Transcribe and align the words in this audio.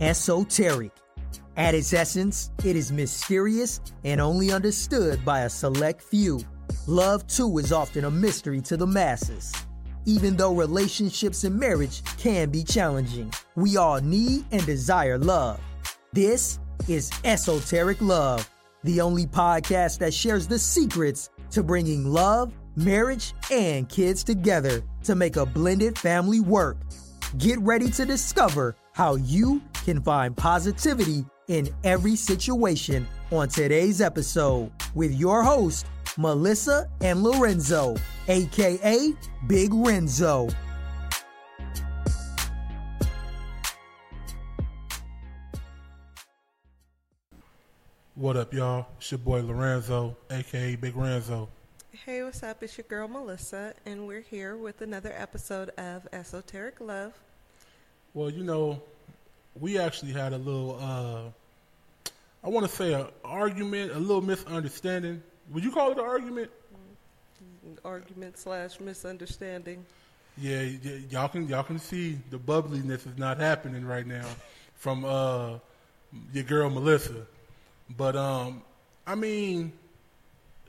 esoteric. 0.00 0.92
At 1.56 1.74
its 1.74 1.92
essence, 1.92 2.50
it 2.64 2.74
is 2.74 2.90
mysterious 2.90 3.80
and 4.04 4.20
only 4.20 4.52
understood 4.52 5.24
by 5.24 5.40
a 5.40 5.50
select 5.50 6.00
few. 6.02 6.40
Love, 6.86 7.26
too, 7.26 7.58
is 7.58 7.72
often 7.72 8.04
a 8.04 8.10
mystery 8.10 8.60
to 8.62 8.76
the 8.76 8.86
masses. 8.86 9.52
Even 10.06 10.36
though 10.36 10.54
relationships 10.54 11.44
and 11.44 11.58
marriage 11.58 12.02
can 12.16 12.48
be 12.48 12.64
challenging, 12.64 13.30
we 13.56 13.76
all 13.76 14.00
need 14.00 14.44
and 14.50 14.64
desire 14.64 15.18
love. 15.18 15.60
This 16.12 16.58
is 16.88 17.10
Esoteric 17.24 18.00
Love, 18.00 18.48
the 18.82 19.02
only 19.02 19.26
podcast 19.26 19.98
that 19.98 20.14
shares 20.14 20.46
the 20.46 20.58
secrets 20.58 21.28
to 21.50 21.62
bringing 21.62 22.06
love, 22.06 22.52
marriage, 22.76 23.34
and 23.50 23.88
kids 23.88 24.24
together 24.24 24.82
to 25.04 25.14
make 25.14 25.36
a 25.36 25.44
blended 25.44 25.98
family 25.98 26.40
work. 26.40 26.78
Get 27.36 27.60
ready 27.60 27.90
to 27.90 28.06
discover 28.06 28.74
how 28.92 29.16
you 29.16 29.60
can 29.84 30.02
find 30.02 30.36
positivity 30.36 31.24
in 31.48 31.68
every 31.84 32.16
situation 32.16 33.06
on 33.30 33.48
today's 33.48 34.00
episode 34.00 34.70
with 34.94 35.12
your 35.12 35.42
host, 35.42 35.86
Melissa 36.16 36.88
and 37.00 37.22
Lorenzo, 37.22 37.96
aka 38.28 39.12
Big 39.46 39.72
Renzo. 39.72 40.48
What 48.14 48.36
up, 48.36 48.52
y'all? 48.52 48.86
It's 48.98 49.10
your 49.10 49.18
boy 49.18 49.40
Lorenzo, 49.40 50.14
aka 50.30 50.76
Big 50.76 50.94
Renzo. 50.94 51.48
Hey, 52.04 52.22
what's 52.22 52.42
up? 52.42 52.62
It's 52.62 52.76
your 52.76 52.84
girl 52.86 53.08
Melissa, 53.08 53.74
and 53.86 54.06
we're 54.06 54.20
here 54.20 54.56
with 54.56 54.82
another 54.82 55.12
episode 55.16 55.70
of 55.78 56.06
Esoteric 56.12 56.80
Love. 56.80 57.14
Well, 58.12 58.28
you 58.28 58.44
know, 58.44 58.82
we 59.58 59.78
actually 59.78 60.12
had 60.12 60.32
a 60.32 60.38
little, 60.38 60.78
uh, 60.80 62.10
I 62.44 62.48
want 62.48 62.68
to 62.68 62.72
say, 62.72 62.92
an 62.94 63.06
argument, 63.24 63.92
a 63.92 63.98
little 63.98 64.22
misunderstanding. 64.22 65.22
Would 65.52 65.64
you 65.64 65.72
call 65.72 65.92
it 65.92 65.98
an 65.98 66.04
argument? 66.04 66.50
Argument 67.84 68.38
slash 68.38 68.80
misunderstanding. 68.80 69.84
Yeah, 70.38 70.62
y- 70.62 71.02
y'all 71.10 71.28
can 71.28 71.48
y'all 71.48 71.62
can 71.62 71.78
see 71.78 72.18
the 72.30 72.38
bubbliness 72.38 73.06
is 73.06 73.18
not 73.18 73.38
happening 73.38 73.84
right 73.84 74.06
now 74.06 74.26
from 74.76 75.04
uh, 75.04 75.58
your 76.32 76.44
girl 76.44 76.70
Melissa. 76.70 77.26
But 77.96 78.16
um, 78.16 78.62
I 79.06 79.14
mean, 79.14 79.72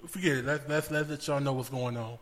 forget 0.07 0.37
it. 0.37 0.45
Let's 0.45 0.67
let's, 0.67 0.91
let's 0.91 1.09
let 1.09 1.27
y'all 1.27 1.39
know 1.39 1.53
what's 1.53 1.69
going 1.69 1.97
on. 1.97 2.17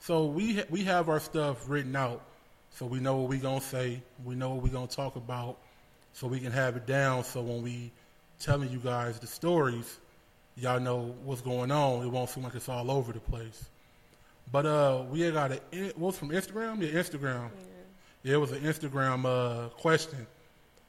So 0.00 0.26
we 0.26 0.56
ha- 0.56 0.64
we 0.70 0.84
have 0.84 1.08
our 1.08 1.20
stuff 1.20 1.68
written 1.68 1.96
out, 1.96 2.22
so 2.70 2.86
we 2.86 3.00
know 3.00 3.16
what 3.16 3.28
we 3.28 3.38
gonna 3.38 3.60
say. 3.60 4.02
We 4.24 4.34
know 4.34 4.50
what 4.50 4.62
we 4.62 4.70
gonna 4.70 4.86
talk 4.86 5.16
about, 5.16 5.58
so 6.12 6.26
we 6.26 6.40
can 6.40 6.52
have 6.52 6.76
it 6.76 6.86
down. 6.86 7.24
So 7.24 7.42
when 7.42 7.62
we 7.62 7.90
telling 8.38 8.70
you 8.70 8.78
guys 8.78 9.18
the 9.18 9.26
stories, 9.26 9.98
y'all 10.56 10.80
know 10.80 11.14
what's 11.24 11.40
going 11.40 11.70
on. 11.70 12.04
It 12.04 12.08
won't 12.08 12.30
seem 12.30 12.44
like 12.44 12.54
it's 12.54 12.68
all 12.68 12.90
over 12.90 13.12
the 13.12 13.20
place. 13.20 13.64
But 14.50 14.66
uh, 14.66 15.04
we 15.10 15.20
had 15.20 15.34
got 15.34 15.52
a 15.52 15.60
what's 15.96 16.18
from 16.18 16.30
Instagram? 16.30 16.82
Yeah, 16.82 17.00
Instagram. 17.00 17.50
Yeah, 18.22 18.34
it 18.34 18.40
was 18.40 18.52
an 18.52 18.60
Instagram 18.60 19.24
uh, 19.24 19.68
question. 19.70 20.26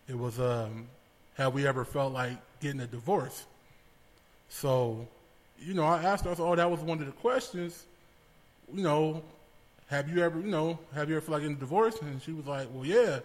It 0.07 0.17
was, 0.17 0.39
um, 0.39 0.87
have 1.35 1.53
we 1.53 1.65
ever 1.65 1.85
felt 1.85 2.13
like 2.13 2.37
getting 2.59 2.81
a 2.81 2.87
divorce? 2.87 3.45
So, 4.49 5.07
you 5.57 5.73
know, 5.73 5.83
I 5.83 6.03
asked 6.03 6.25
her, 6.25 6.31
I 6.31 6.33
said, 6.35 6.43
oh, 6.43 6.55
that 6.55 6.69
was 6.69 6.81
one 6.81 6.99
of 6.99 7.05
the 7.05 7.11
questions. 7.13 7.85
You 8.71 8.83
know, 8.83 9.23
have 9.87 10.09
you 10.09 10.21
ever, 10.21 10.39
you 10.39 10.51
know, 10.51 10.77
have 10.93 11.09
you 11.09 11.15
ever 11.15 11.25
felt 11.25 11.33
like 11.33 11.41
getting 11.41 11.57
a 11.57 11.59
divorce? 11.59 11.99
And 12.01 12.21
she 12.21 12.33
was 12.33 12.45
like, 12.45 12.67
well, 12.73 12.85
yeah. 12.85 13.19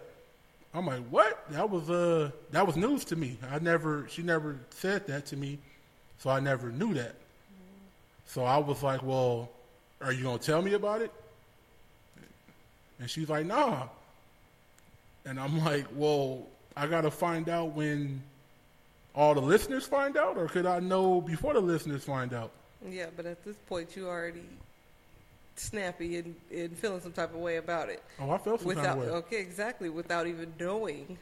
I'm 0.73 0.85
like, 0.85 1.03
what? 1.09 1.49
That 1.51 1.69
was 1.69 1.89
uh, 1.89 2.31
that 2.51 2.65
was 2.65 2.77
news 2.77 3.03
to 3.05 3.15
me. 3.15 3.37
I 3.49 3.59
never, 3.59 4.07
she 4.09 4.21
never 4.21 4.59
said 4.69 5.07
that 5.07 5.25
to 5.27 5.37
me, 5.37 5.59
so 6.19 6.29
I 6.29 6.39
never 6.39 6.71
knew 6.71 6.93
that. 6.93 7.15
So 8.27 8.43
I 8.43 8.57
was 8.57 8.83
like, 8.83 9.01
well, 9.01 9.49
are 10.01 10.13
you 10.13 10.23
gonna 10.23 10.37
tell 10.37 10.61
me 10.61 10.73
about 10.73 11.01
it? 11.01 11.11
And 12.99 13.09
she's 13.09 13.29
like, 13.29 13.45
nah. 13.45 13.87
And 15.25 15.39
I'm 15.39 15.63
like, 15.65 15.85
well, 15.95 16.45
I 16.77 16.85
gotta 16.85 17.11
find 17.11 17.49
out 17.49 17.73
when 17.73 18.21
all 19.15 19.33
the 19.33 19.41
listeners 19.41 19.85
find 19.85 20.17
out, 20.17 20.37
or 20.37 20.47
could 20.47 20.65
I 20.67 20.79
know 20.79 21.19
before 21.19 21.53
the 21.53 21.59
listeners 21.59 22.03
find 22.03 22.33
out? 22.33 22.51
Yeah, 22.87 23.07
but 23.15 23.25
at 23.25 23.43
this 23.43 23.57
point, 23.67 23.95
you 23.95 24.07
already 24.07 24.45
snappy 25.59 26.17
and, 26.17 26.35
and 26.51 26.77
feeling 26.77 27.01
some 27.01 27.11
type 27.11 27.33
of 27.33 27.39
way 27.39 27.57
about 27.57 27.89
it. 27.89 28.03
Oh, 28.19 28.31
I 28.31 28.37
felt 28.37 28.61
some 28.61 28.67
without 28.67 28.97
kind 28.97 29.01
of 29.01 29.07
way. 29.07 29.13
okay, 29.13 29.39
exactly, 29.39 29.89
without 29.89 30.27
even 30.27 30.53
knowing 30.59 31.17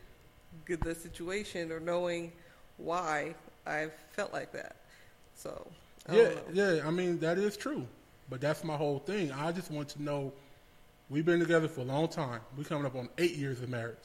the 0.66 0.96
situation 0.96 1.72
or 1.72 1.80
knowing 1.80 2.32
why 2.78 3.36
I 3.66 3.90
felt 4.12 4.34
like 4.34 4.52
that. 4.54 4.76
So 5.36 5.68
I 6.08 6.16
Yeah, 6.16 6.30
yeah. 6.54 6.82
I 6.86 6.92
mean, 6.92 7.20
that 7.20 7.38
is 7.38 7.58
true, 7.58 7.86
but 8.30 8.42
that's 8.42 8.64
my 8.64 8.76
whole 8.76 9.00
thing. 9.00 9.32
I 9.32 9.52
just 9.52 9.72
want 9.72 9.90
to 9.90 10.02
know. 10.02 10.32
We've 11.10 11.26
been 11.26 11.40
together 11.40 11.70
for 11.70 11.82
a 11.82 11.86
long 11.86 12.10
time. 12.10 12.42
We're 12.58 12.66
coming 12.66 12.86
up 12.86 12.96
on 12.96 13.08
eight 13.18 13.36
years 13.36 13.62
of 13.62 13.70
marriage, 13.70 13.96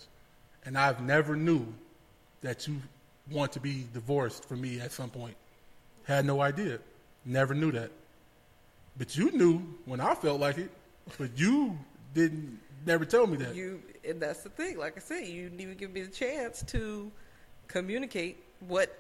and 0.65 0.79
I've 0.79 1.03
never 1.03 1.35
knew 1.35 1.67
that 2.43 2.69
you 2.69 2.81
want 3.31 3.53
to 3.53 3.61
be 3.61 3.87
divorced 3.93 4.45
from 4.45 4.61
me 4.61 4.81
at 4.81 4.93
some 4.93 5.11
point. 5.11 5.37
Had 6.05 6.25
no 6.25 6.41
idea. 6.41 6.79
Never 7.25 7.55
knew 7.55 7.73
that. 7.73 7.91
But 8.97 9.17
you 9.17 9.31
knew 9.33 9.59
when 9.85 10.01
I 10.01 10.15
felt 10.15 10.41
like 10.41 10.59
it, 10.59 10.71
but 11.19 11.37
you 11.39 11.79
didn't. 12.15 12.61
Never 12.85 13.05
tell 13.05 13.29
me 13.29 13.37
that. 13.37 13.55
You 13.55 13.81
and 14.07 14.21
that's 14.21 14.43
the 14.43 14.49
thing. 14.49 14.77
Like 14.77 14.97
I 14.97 15.01
said, 15.01 15.27
you 15.27 15.45
didn't 15.45 15.61
even 15.61 15.77
give 15.77 15.93
me 15.93 16.03
the 16.03 16.11
chance 16.11 16.65
to 16.69 17.13
communicate 17.69 18.43
what 18.61 18.99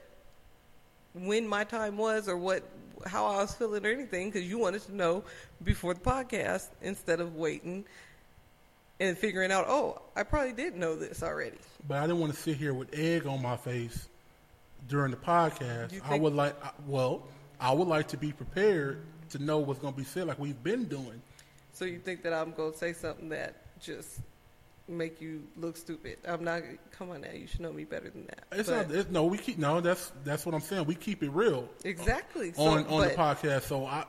when 1.15 1.47
my 1.47 1.65
time 1.65 1.97
was 1.97 2.29
or 2.29 2.37
what 2.37 2.63
how 3.07 3.27
I 3.27 3.39
was 3.39 3.55
feeling 3.55 3.85
or 3.85 3.91
anything 3.91 4.31
because 4.31 4.49
you 4.49 4.59
wanted 4.59 4.83
to 4.83 4.95
know 4.95 5.25
before 5.65 5.95
the 5.95 6.01
podcast 6.01 6.69
instead 6.81 7.21
of 7.21 7.35
waiting 7.35 7.85
and 9.01 9.19
figuring 9.19 9.51
out. 9.51 9.67
Oh, 9.69 10.01
I 10.15 10.23
probably 10.23 10.53
did 10.53 10.77
know 10.77 10.95
this 10.95 11.23
already. 11.23 11.59
But 11.89 11.99
I 11.99 12.03
didn't 12.03 12.21
want 12.21 12.33
to 12.35 12.39
sit 12.39 12.57
here 12.57 12.73
with 12.73 12.89
egg 12.95 13.27
on 13.27 13.43
my 13.43 13.57
face 13.57 14.09
during 14.89 15.11
the 15.11 15.17
podcast. 15.17 16.01
I 16.05 16.19
would 16.19 16.35
like, 16.35 16.55
well, 16.87 17.25
I 17.61 17.73
would 17.73 17.89
like 17.89 18.09
to 18.09 18.17
be 18.17 18.33
prepared 18.33 19.05
to 19.33 19.39
know 19.43 19.59
what's 19.59 19.81
going 19.81 19.93
to 19.93 19.99
be 19.99 20.05
said, 20.05 20.27
like 20.27 20.39
we've 20.39 20.63
been 20.63 20.85
doing. 20.85 21.21
So 21.73 21.85
you 21.85 21.99
think 21.99 22.23
that 22.23 22.33
I'm 22.33 22.53
gonna 22.53 22.75
say 22.75 22.93
something 22.93 23.31
that 23.31 23.57
just 23.81 24.21
make 24.89 25.21
you 25.21 25.43
look 25.57 25.77
stupid? 25.77 26.19
I'm 26.27 26.45
not. 26.45 26.63
Come 26.91 27.11
on 27.11 27.23
now, 27.23 27.31
you 27.33 27.47
should 27.47 27.61
know 27.61 27.73
me 27.73 27.85
better 27.85 28.11
than 28.11 28.27
that. 28.27 28.45
It's 28.53 28.69
But- 28.69 28.89
not. 28.89 28.97
It's, 28.97 29.11
no, 29.11 29.25
we 29.25 29.39
keep. 29.39 29.59
No, 29.59 29.81
that's 29.81 30.13
that's 30.25 30.45
what 30.45 30.55
I'm 30.55 30.61
saying. 30.61 30.87
We 30.87 30.95
keep 30.95 31.23
it 31.23 31.31
real 31.31 31.69
exactly 31.85 32.53
so, 32.53 32.63
on 32.63 32.87
on 32.87 33.03
the 33.03 33.15
podcast. 33.15 33.63
So 33.63 33.87
I, 33.87 34.05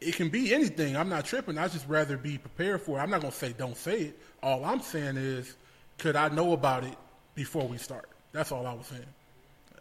it 0.00 0.14
can 0.14 0.28
be 0.28 0.54
anything. 0.54 0.96
I'm 0.96 1.08
not 1.08 1.24
tripping. 1.24 1.56
I 1.56 1.68
just 1.68 1.88
rather 1.88 2.16
be 2.16 2.38
prepared 2.38 2.82
for 2.82 2.98
it. 2.98 3.02
I'm 3.02 3.10
not 3.10 3.22
going 3.22 3.32
to 3.32 3.38
say 3.38 3.54
don't 3.56 3.76
say 3.76 4.00
it. 4.02 4.18
All 4.42 4.64
I'm 4.64 4.80
saying 4.80 5.16
is, 5.16 5.56
could 5.98 6.16
I 6.16 6.28
know 6.28 6.52
about 6.52 6.84
it 6.84 6.96
before 7.34 7.66
we 7.66 7.78
start? 7.78 8.08
That's 8.32 8.52
all 8.52 8.66
I 8.66 8.74
was 8.74 8.86
saying. 8.86 9.02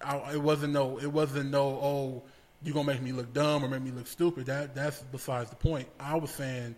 I, 0.01 0.33
it 0.33 0.41
wasn't 0.41 0.73
no. 0.73 0.97
It 0.97 1.11
wasn't 1.11 1.51
no. 1.51 1.61
Oh, 1.61 2.23
you 2.63 2.73
gonna 2.73 2.87
make 2.87 3.01
me 3.01 3.11
look 3.11 3.33
dumb 3.33 3.63
or 3.63 3.67
make 3.67 3.81
me 3.81 3.91
look 3.91 4.07
stupid. 4.07 4.47
That 4.47 4.75
that's 4.75 5.01
besides 5.11 5.49
the 5.49 5.55
point. 5.55 5.87
I 5.99 6.15
was 6.15 6.31
saying, 6.31 6.75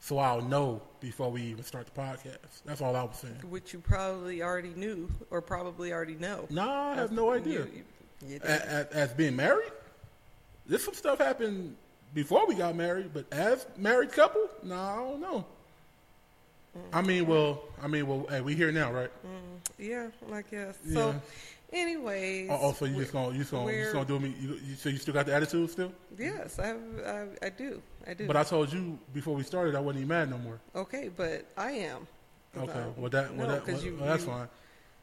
so 0.00 0.18
I'll 0.18 0.42
know 0.42 0.80
before 1.00 1.30
we 1.30 1.42
even 1.42 1.64
start 1.64 1.86
the 1.86 2.00
podcast. 2.00 2.62
That's 2.64 2.80
all 2.80 2.96
I 2.96 3.02
was 3.02 3.16
saying. 3.16 3.40
which 3.48 3.72
you 3.72 3.80
probably 3.80 4.42
already 4.42 4.72
knew 4.76 5.10
or 5.30 5.40
probably 5.42 5.92
already 5.92 6.14
know. 6.14 6.46
Nah, 6.50 6.92
I 6.92 6.94
have 6.96 7.12
no 7.12 7.32
idea. 7.32 7.60
You, 7.60 7.70
you, 8.26 8.34
you 8.34 8.40
as, 8.42 8.86
as, 8.86 9.12
being 9.12 9.36
married, 9.36 9.72
this 10.66 10.84
some 10.84 10.94
stuff 10.94 11.18
happened 11.18 11.76
before 12.14 12.46
we 12.46 12.54
got 12.54 12.74
married, 12.76 13.10
but 13.12 13.26
as 13.32 13.66
married 13.76 14.12
couple, 14.12 14.48
no, 14.62 14.74
I 14.74 14.96
don't 14.96 15.20
know. 15.20 15.44
I 16.92 17.02
mean, 17.02 17.26
well, 17.26 17.62
I 17.82 17.88
mean, 17.88 18.06
well, 18.06 18.26
hey, 18.28 18.40
we 18.40 18.54
here 18.54 18.70
now, 18.70 18.92
right? 18.92 19.10
Mm, 19.26 19.58
yeah, 19.78 20.08
I 20.32 20.42
guess. 20.42 20.78
Yeah. 20.86 21.14
Anyways. 21.72 22.48
Oh, 22.50 22.58
oh, 22.62 22.72
so 22.72 22.84
you 22.84 22.96
just 22.96 23.12
gonna 23.12 23.32
you 23.32 23.38
just 23.40 23.50
gonna 23.50 23.70
you 23.72 23.82
just 23.82 23.92
gonna 23.92 24.06
do 24.06 24.20
me? 24.20 24.34
You, 24.40 24.58
you, 24.64 24.74
so 24.76 24.88
you 24.88 24.98
still 24.98 25.14
got 25.14 25.26
the 25.26 25.34
attitude 25.34 25.68
still? 25.70 25.92
Yes, 26.16 26.58
I, 26.58 26.74
I, 27.04 27.26
I 27.42 27.48
do. 27.50 27.82
I 28.06 28.14
do. 28.14 28.26
But 28.26 28.36
I 28.36 28.44
told 28.44 28.72
you 28.72 28.98
before 29.12 29.34
we 29.34 29.42
started, 29.42 29.74
I 29.74 29.80
wasn't 29.80 30.02
even 30.04 30.08
mad 30.08 30.30
no 30.30 30.38
more. 30.38 30.58
okay, 30.74 31.10
but 31.14 31.44
I 31.56 31.72
am. 31.72 32.06
Okay, 32.56 32.66
No. 32.66 32.72
Um, 32.80 32.94
well 32.96 33.10
that, 33.10 33.34
well, 33.34 33.48
No, 33.48 33.54
that, 33.54 33.66
well, 33.66 33.82
you- 33.82 33.96
well, 33.98 34.06
that's 34.08 34.22
you- 34.24 34.28
fine. 34.30 34.48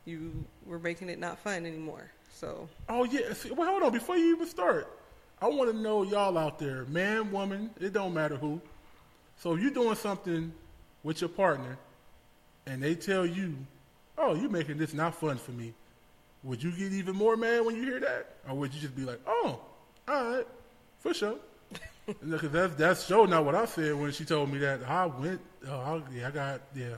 You 0.05 0.45
were 0.65 0.79
making 0.79 1.09
it 1.09 1.17
not 1.19 1.39
fun 1.39 1.65
anymore. 1.65 2.09
So, 2.33 2.67
Oh 2.89 3.03
yeah, 3.05 3.31
see, 3.33 3.51
well, 3.51 3.69
hold 3.69 3.83
on, 3.83 3.91
before 3.93 4.17
you 4.17 4.35
even 4.35 4.47
start, 4.47 4.87
I 5.41 5.47
want 5.47 5.71
to 5.71 5.77
know 5.77 6.03
y'all 6.03 6.37
out 6.37 6.59
there, 6.59 6.85
man, 6.85 7.31
woman, 7.31 7.69
it 7.79 7.93
don't 7.93 8.13
matter 8.13 8.35
who. 8.35 8.59
So 9.37 9.55
you're 9.55 9.71
doing 9.71 9.95
something 9.95 10.51
with 11.03 11.21
your 11.21 11.29
partner, 11.29 11.77
and 12.65 12.81
they 12.81 12.95
tell 12.95 13.25
you, 13.25 13.55
"Oh, 14.17 14.33
you're 14.35 14.49
making 14.49 14.77
this 14.77 14.93
not 14.93 15.15
fun 15.15 15.37
for 15.37 15.51
me," 15.51 15.73
would 16.43 16.61
you 16.63 16.71
get 16.71 16.91
even 16.93 17.15
more 17.15 17.35
mad 17.37 17.65
when 17.65 17.75
you 17.75 17.83
hear 17.83 17.99
that, 17.99 18.27
or 18.47 18.55
would 18.55 18.73
you 18.73 18.81
just 18.81 18.95
be 18.95 19.03
like, 19.03 19.19
"Oh, 19.27 19.59
all 20.07 20.31
right, 20.35 20.47
for 20.99 21.13
sure"? 21.13 21.37
Because 22.21 22.51
that's 22.51 22.75
that's 22.75 23.05
sure 23.05 23.27
not 23.27 23.45
what 23.45 23.55
I 23.55 23.65
said 23.65 23.95
when 23.95 24.11
she 24.11 24.25
told 24.25 24.51
me 24.51 24.59
that. 24.59 24.83
I 24.83 25.05
went, 25.05 25.39
oh, 25.67 25.71
I, 25.79 26.01
yeah, 26.13 26.27
I 26.27 26.31
got, 26.31 26.61
yeah, 26.75 26.95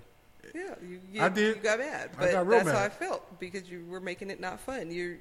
Yeah, 0.53 0.75
you, 0.81 0.99
you, 1.11 1.21
I 1.21 1.29
did. 1.29 1.57
You 1.57 1.61
got 1.61 1.79
mad, 1.79 2.09
I 2.17 2.19
but 2.19 2.31
got 2.31 2.49
that's 2.49 2.71
how. 2.71 2.79
I 2.79 2.89
felt 2.89 3.39
because 3.39 3.69
you 3.69 3.85
were 3.85 3.99
making 3.99 4.29
it 4.31 4.39
not 4.39 4.59
fun. 4.59 4.91
You're 4.91 5.17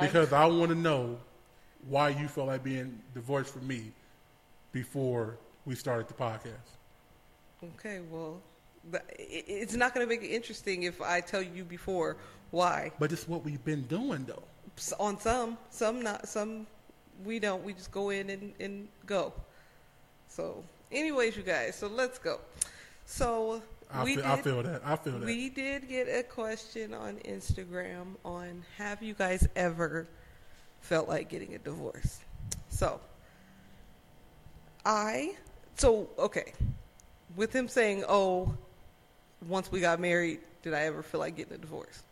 Because 0.00 0.32
I 0.32 0.46
want 0.46 0.70
to 0.70 0.74
know 0.76 1.18
why 1.88 2.10
you 2.10 2.28
felt 2.28 2.48
like 2.48 2.62
being 2.62 3.00
divorced 3.14 3.52
from 3.52 3.66
me 3.66 3.92
before 4.72 5.38
we 5.64 5.74
started 5.74 6.08
the 6.08 6.14
podcast. 6.14 6.76
okay, 7.62 8.00
well, 8.10 8.40
it's 9.18 9.74
not 9.74 9.94
going 9.94 10.06
to 10.06 10.08
make 10.08 10.22
it 10.22 10.32
interesting 10.32 10.84
if 10.84 11.00
I 11.00 11.20
tell 11.20 11.42
you 11.42 11.64
before 11.64 12.16
why. 12.50 12.92
But 12.98 13.12
it's 13.12 13.28
what 13.28 13.44
we've 13.44 13.64
been 13.64 13.82
doing, 13.82 14.24
though. 14.26 14.42
On 15.00 15.18
some, 15.18 15.58
some 15.70 16.02
not, 16.02 16.28
some 16.28 16.66
we 17.24 17.38
don't. 17.38 17.64
We 17.64 17.72
just 17.72 17.90
go 17.90 18.10
in 18.10 18.30
and, 18.30 18.52
and 18.60 18.88
go. 19.06 19.32
So, 20.28 20.62
anyways, 20.92 21.36
you 21.36 21.42
guys, 21.42 21.76
so 21.76 21.88
let's 21.88 22.18
go. 22.18 22.38
So 23.06 23.62
I 23.90 24.04
we 24.04 24.14
feel, 24.14 24.22
did, 24.22 24.30
I 24.30 24.36
feel 24.42 24.62
that. 24.62 24.82
I 24.84 24.96
feel 24.96 25.18
that. 25.18 25.24
We 25.24 25.48
did 25.48 25.88
get 25.88 26.08
a 26.08 26.22
question 26.22 26.94
on 26.94 27.16
Instagram 27.24 28.14
on 28.24 28.62
have 28.76 29.02
you 29.02 29.14
guys 29.14 29.48
ever 29.56 30.06
felt 30.80 31.08
like 31.08 31.28
getting 31.28 31.54
a 31.54 31.58
divorce? 31.58 32.20
So, 32.68 33.00
I, 34.84 35.34
so, 35.76 36.08
okay. 36.18 36.52
With 37.36 37.52
him 37.52 37.68
saying, 37.68 38.04
oh, 38.08 38.54
once 39.46 39.70
we 39.70 39.80
got 39.80 40.00
married, 40.00 40.40
did 40.62 40.74
I 40.74 40.82
ever 40.82 41.02
feel 41.02 41.20
like 41.20 41.36
getting 41.36 41.54
a 41.54 41.58
divorce? 41.58 42.02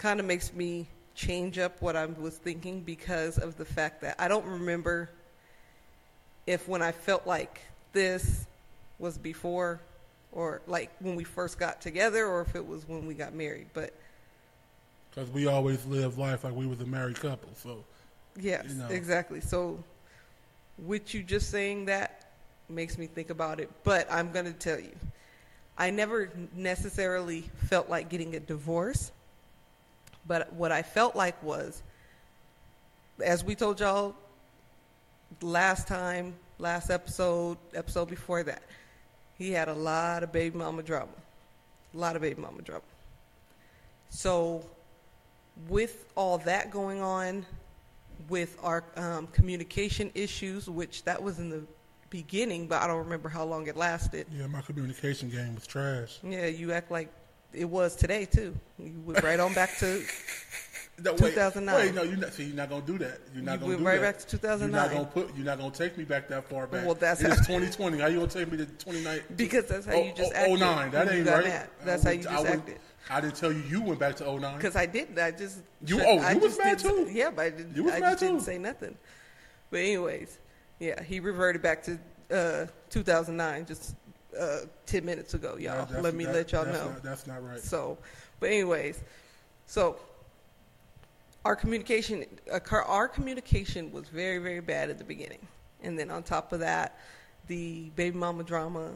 Kind 0.00 0.18
of 0.18 0.24
makes 0.24 0.54
me 0.54 0.86
change 1.14 1.58
up 1.58 1.82
what 1.82 1.94
I 1.94 2.06
was 2.06 2.38
thinking 2.38 2.80
because 2.80 3.36
of 3.36 3.58
the 3.58 3.66
fact 3.66 4.00
that 4.00 4.16
I 4.18 4.28
don't 4.28 4.46
remember 4.46 5.10
if 6.46 6.66
when 6.66 6.80
I 6.80 6.90
felt 6.90 7.26
like 7.26 7.60
this 7.92 8.46
was 8.98 9.18
before 9.18 9.78
or 10.32 10.62
like 10.66 10.90
when 11.00 11.16
we 11.16 11.24
first 11.24 11.58
got 11.58 11.82
together 11.82 12.26
or 12.26 12.40
if 12.40 12.54
it 12.54 12.66
was 12.66 12.88
when 12.88 13.06
we 13.06 13.12
got 13.12 13.34
married. 13.34 13.66
But 13.74 13.92
Because 15.10 15.28
we 15.30 15.46
always 15.46 15.84
live 15.84 16.16
life 16.16 16.44
like 16.44 16.54
we 16.54 16.66
was 16.66 16.80
a 16.80 16.86
married 16.86 17.20
couple. 17.20 17.50
So 17.54 17.84
yes, 18.40 18.64
You 18.70 18.76
know. 18.76 18.88
exactly. 18.88 19.42
So 19.42 19.84
with 20.78 21.12
you 21.12 21.22
just 21.22 21.50
saying 21.50 21.84
that 21.86 22.30
makes 22.70 22.96
me 22.96 23.06
think 23.06 23.28
about 23.28 23.60
it. 23.60 23.68
But 23.84 24.10
I'm 24.10 24.32
going 24.32 24.46
to 24.46 24.54
tell 24.54 24.80
you, 24.80 24.96
I 25.76 25.90
never 25.90 26.30
necessarily 26.56 27.42
felt 27.66 27.90
like 27.90 28.08
getting 28.08 28.34
a 28.34 28.40
divorce. 28.40 29.12
But 30.30 30.52
what 30.52 30.70
I 30.70 30.82
felt 30.82 31.16
like 31.16 31.42
was, 31.42 31.82
as 33.20 33.42
we 33.42 33.56
told 33.56 33.80
y'all 33.80 34.14
last 35.42 35.88
time, 35.88 36.34
last 36.60 36.88
episode, 36.88 37.58
episode 37.74 38.08
before 38.08 38.44
that, 38.44 38.62
he 39.36 39.50
had 39.50 39.66
a 39.66 39.74
lot 39.74 40.22
of 40.22 40.30
baby 40.30 40.56
mama 40.56 40.84
drama. 40.84 41.10
A 41.92 41.98
lot 41.98 42.14
of 42.14 42.22
baby 42.22 42.40
mama 42.40 42.62
drama. 42.62 42.84
So, 44.10 44.64
with 45.68 46.06
all 46.14 46.38
that 46.38 46.70
going 46.70 47.02
on, 47.02 47.44
with 48.28 48.56
our 48.62 48.84
um, 48.94 49.26
communication 49.32 50.12
issues, 50.14 50.70
which 50.70 51.02
that 51.06 51.20
was 51.20 51.40
in 51.40 51.50
the 51.50 51.64
beginning, 52.08 52.68
but 52.68 52.80
I 52.80 52.86
don't 52.86 52.98
remember 52.98 53.28
how 53.28 53.44
long 53.44 53.66
it 53.66 53.76
lasted. 53.76 54.28
yeah, 54.32 54.46
my 54.46 54.60
communication 54.60 55.28
game 55.28 55.56
was 55.56 55.66
trash. 55.66 56.20
Yeah, 56.22 56.46
you 56.46 56.70
act 56.70 56.92
like 56.92 57.08
it 57.52 57.64
was 57.68 57.96
today 57.96 58.24
too. 58.24 58.54
You 58.78 59.00
went 59.04 59.22
right 59.22 59.40
on 59.40 59.52
back 59.54 59.76
to 59.78 60.02
No, 61.02 61.12
wait, 61.12 61.34
2009. 61.34 61.74
Wait, 61.74 61.94
no, 61.94 62.02
you're 62.02 62.16
not. 62.16 62.32
See, 62.34 62.44
you're 62.44 62.56
not 62.56 62.68
gonna 62.68 62.82
do 62.82 62.98
that. 62.98 63.20
You're 63.34 63.42
not 63.42 63.52
You 63.54 63.58
gonna 63.58 63.68
went 63.68 63.78
do 63.78 63.86
right 63.86 64.00
that. 64.00 64.16
back 64.18 64.18
to 64.18 64.26
2009. 64.26 64.70
You're 64.70 64.90
not 64.90 64.92
gonna 65.14 65.26
put. 65.26 65.36
You're 65.36 65.46
not 65.46 65.58
gonna 65.58 65.70
take 65.70 65.96
me 65.96 66.04
back 66.04 66.28
that 66.28 66.48
far 66.48 66.66
back. 66.66 66.84
Well, 66.84 66.94
that's 66.94 67.22
it 67.22 67.28
how- 67.28 67.32
is 67.32 67.46
2020. 67.46 67.98
How 67.98 68.06
you 68.08 68.16
gonna 68.16 68.28
take 68.28 68.50
me 68.50 68.58
to 68.58 68.66
29? 68.66 69.20
because 69.36 69.66
that's 69.66 69.86
how 69.86 69.94
you 69.94 70.12
just 70.14 70.32
oh, 70.34 70.36
acted. 70.36 70.60
09. 70.60 70.90
That 70.90 71.10
ain't 71.12 71.26
right. 71.26 71.44
mad. 71.44 71.70
That's 71.84 72.04
I 72.04 72.08
how 72.08 72.12
you 72.14 72.22
just 72.22 72.46
I 72.46 72.48
acted. 72.50 72.78
I 73.08 73.20
didn't 73.22 73.36
tell 73.36 73.50
you 73.50 73.62
you 73.62 73.80
went 73.80 73.98
back 73.98 74.16
to 74.16 74.24
09. 74.24 74.56
Because 74.56 74.76
I 74.76 74.86
didn't. 74.86 75.18
I 75.18 75.30
just 75.30 75.60
You- 75.86 76.02
oh, 76.02 76.18
I 76.18 76.32
you 76.32 76.38
was 76.38 76.58
mad 76.58 76.78
too? 76.78 77.08
Yeah, 77.10 77.30
but 77.30 77.46
I 77.46 77.50
didn't. 77.50 77.74
You 77.74 77.84
was 77.84 77.94
I 77.94 78.00
mad 78.00 78.10
just 78.10 78.20
didn't 78.20 78.38
too? 78.40 78.44
say 78.44 78.58
nothing. 78.58 78.96
But 79.70 79.78
anyways, 79.80 80.38
yeah, 80.80 81.02
he 81.02 81.20
reverted 81.20 81.62
back 81.62 81.82
to 81.84 81.98
uh, 82.30 82.66
2009 82.90 83.64
just 83.64 83.94
uh, 84.38 84.60
10 84.86 85.04
minutes 85.04 85.34
ago, 85.34 85.56
y'all. 85.58 85.86
Let 86.00 86.14
me 86.14 86.24
that- 86.24 86.34
let 86.34 86.52
y'all 86.52 86.64
that's 86.64 86.78
know. 86.78 86.90
Not, 86.90 87.02
that's 87.02 87.26
not 87.26 87.44
right. 87.46 87.58
So, 87.58 87.98
but 88.38 88.50
anyways, 88.50 89.02
so 89.66 89.96
our 91.44 91.56
communication, 91.56 92.24
our 92.72 93.08
communication 93.08 93.90
was 93.92 94.08
very, 94.08 94.38
very 94.38 94.60
bad 94.60 94.90
at 94.90 94.98
the 94.98 95.04
beginning, 95.04 95.46
and 95.82 95.98
then 95.98 96.10
on 96.10 96.22
top 96.22 96.52
of 96.52 96.60
that, 96.60 96.98
the 97.46 97.90
baby 97.96 98.16
mama 98.16 98.44
drama, 98.44 98.90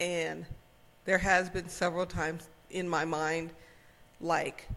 and 0.00 0.46
there 1.04 1.18
has 1.18 1.48
been 1.50 1.68
several 1.68 2.06
times 2.06 2.48
in 2.70 2.88
my 2.88 3.04
mind, 3.04 3.50
like, 4.20 4.68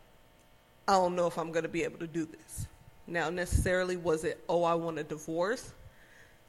I 0.87 0.93
don't 0.93 1.15
know 1.15 1.27
if 1.27 1.37
I'm 1.37 1.51
going 1.51 1.63
to 1.63 1.69
be 1.69 1.83
able 1.83 1.99
to 1.99 2.07
do 2.07 2.25
this. 2.25 2.67
Now, 3.07 3.29
necessarily, 3.29 3.97
was 3.97 4.23
it, 4.23 4.43
oh, 4.47 4.63
I 4.63 4.75
want 4.75 4.99
a 4.99 5.03
divorce? 5.03 5.73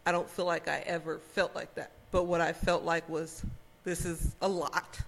I 0.05 0.13
don't 0.13 0.29
feel 0.29 0.45
like 0.45 0.69
I 0.69 0.81
ever 0.87 1.19
felt 1.19 1.55
like 1.55 1.75
that. 1.75 1.93
But 2.11 2.25
what 2.25 2.41
I 2.41 2.53
felt 2.53 2.85
like 2.85 3.09
was, 3.09 3.43
this 3.85 4.05
is 4.05 4.35
a 4.43 4.49
lot. 4.49 5.01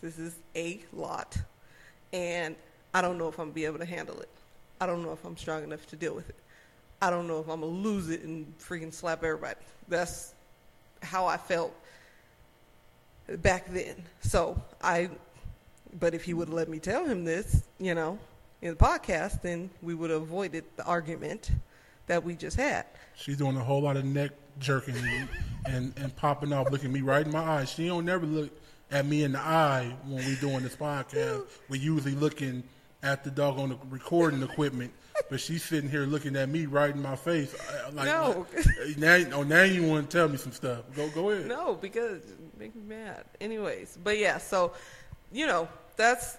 This 0.00 0.18
is 0.18 0.36
a 0.54 0.80
lot. 0.92 1.36
And 2.12 2.54
I 2.92 3.00
don't 3.00 3.18
know 3.18 3.28
if 3.28 3.38
I'm 3.38 3.48
to 3.48 3.54
be 3.54 3.64
able 3.64 3.78
to 3.78 3.84
handle 3.84 4.20
it. 4.20 4.28
I 4.80 4.86
don't 4.86 5.02
know 5.02 5.12
if 5.12 5.24
I'm 5.24 5.36
strong 5.36 5.64
enough 5.64 5.86
to 5.86 5.96
deal 5.96 6.14
with 6.14 6.28
it. 6.28 6.36
I 7.00 7.10
don't 7.10 7.26
know 7.26 7.40
if 7.40 7.48
I'm 7.48 7.60
to 7.60 7.66
lose 7.66 8.10
it 8.10 8.22
and 8.22 8.46
freaking 8.58 8.92
slap 8.92 9.24
everybody. 9.24 9.60
That's 9.88 10.34
how 11.02 11.26
I 11.26 11.36
felt 11.36 11.74
back 13.38 13.72
then. 13.72 13.96
So 14.20 14.60
I, 14.82 15.10
but 15.98 16.14
if 16.14 16.24
he 16.24 16.34
would 16.34 16.48
have 16.48 16.54
let 16.54 16.68
me 16.68 16.78
tell 16.78 17.04
him 17.04 17.24
this, 17.24 17.62
you 17.78 17.94
know, 17.94 18.18
in 18.62 18.70
the 18.70 18.76
podcast, 18.76 19.42
then 19.42 19.70
we 19.82 19.94
would 19.94 20.10
have 20.10 20.22
avoided 20.22 20.64
the 20.76 20.84
argument 20.84 21.50
that 22.06 22.22
we 22.22 22.34
just 22.34 22.56
had. 22.56 22.86
She's 23.14 23.36
doing 23.36 23.56
a 23.56 23.64
whole 23.64 23.82
lot 23.82 23.96
of 23.96 24.04
neck 24.04 24.30
jerking 24.58 24.96
and, 24.96 25.28
and, 25.66 25.94
and 25.96 26.16
popping 26.16 26.52
off, 26.52 26.70
looking 26.70 26.92
me 26.92 27.00
right 27.00 27.24
in 27.26 27.32
my 27.32 27.40
eyes. 27.42 27.70
She 27.70 27.86
don't 27.86 28.04
never 28.04 28.26
look 28.26 28.50
at 28.90 29.06
me 29.06 29.24
in 29.24 29.32
the 29.32 29.40
eye 29.40 29.94
when 30.06 30.24
we 30.24 30.36
doing 30.36 30.60
this 30.62 30.76
podcast. 30.76 31.44
We 31.68 31.78
usually 31.78 32.14
looking 32.14 32.62
at 33.02 33.24
the 33.24 33.30
dog 33.30 33.58
on 33.58 33.70
the 33.70 33.78
recording 33.90 34.42
equipment, 34.42 34.92
but 35.28 35.40
she's 35.40 35.62
sitting 35.62 35.90
here 35.90 36.06
looking 36.06 36.36
at 36.36 36.48
me 36.48 36.66
right 36.66 36.94
in 36.94 37.02
my 37.02 37.16
face. 37.16 37.54
uh, 37.54 37.90
Like, 37.92 38.06
No. 38.06 38.46
like, 38.54 38.98
now, 38.98 39.16
oh, 39.38 39.42
now 39.42 39.62
you 39.64 39.82
want 39.86 40.10
to 40.10 40.16
tell 40.16 40.28
me 40.28 40.36
some 40.36 40.52
stuff. 40.52 40.80
Go, 40.94 41.08
go 41.10 41.30
ahead. 41.30 41.46
No, 41.46 41.74
because 41.74 42.22
make 42.58 42.74
me 42.74 42.82
mad. 42.82 43.24
Anyways, 43.40 43.98
but 44.02 44.18
yeah, 44.18 44.38
so 44.38 44.72
you 45.32 45.46
know 45.46 45.68
that's 45.96 46.38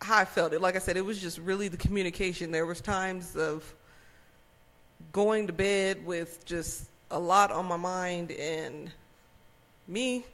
how 0.00 0.18
I 0.18 0.24
felt 0.24 0.52
it. 0.52 0.60
Like 0.60 0.76
I 0.76 0.80
said, 0.80 0.96
it 0.96 1.04
was 1.04 1.20
just 1.20 1.38
really 1.38 1.68
the 1.68 1.76
communication. 1.76 2.50
There 2.52 2.66
was 2.66 2.80
times 2.80 3.34
of 3.36 3.74
going 5.12 5.46
to 5.48 5.52
bed 5.52 6.04
with 6.06 6.44
just 6.44 6.88
a 7.12 7.18
lot 7.18 7.52
on 7.52 7.66
my 7.66 7.76
mind 7.76 8.32
and 8.32 8.90
me 9.86 10.24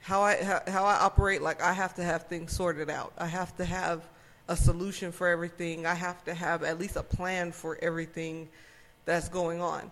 how 0.00 0.22
I 0.22 0.42
how, 0.42 0.60
how 0.68 0.84
I 0.84 0.94
operate 1.00 1.42
like 1.42 1.60
I 1.62 1.72
have 1.72 1.94
to 1.94 2.04
have 2.04 2.28
things 2.28 2.52
sorted 2.52 2.90
out. 2.90 3.12
I 3.18 3.26
have 3.26 3.56
to 3.56 3.64
have 3.64 4.02
a 4.48 4.56
solution 4.56 5.10
for 5.10 5.26
everything. 5.26 5.86
I 5.86 5.94
have 5.94 6.22
to 6.26 6.34
have 6.34 6.62
at 6.62 6.78
least 6.78 6.96
a 6.96 7.02
plan 7.02 7.50
for 7.50 7.78
everything 7.82 8.48
that's 9.04 9.28
going 9.28 9.60
on. 9.60 9.90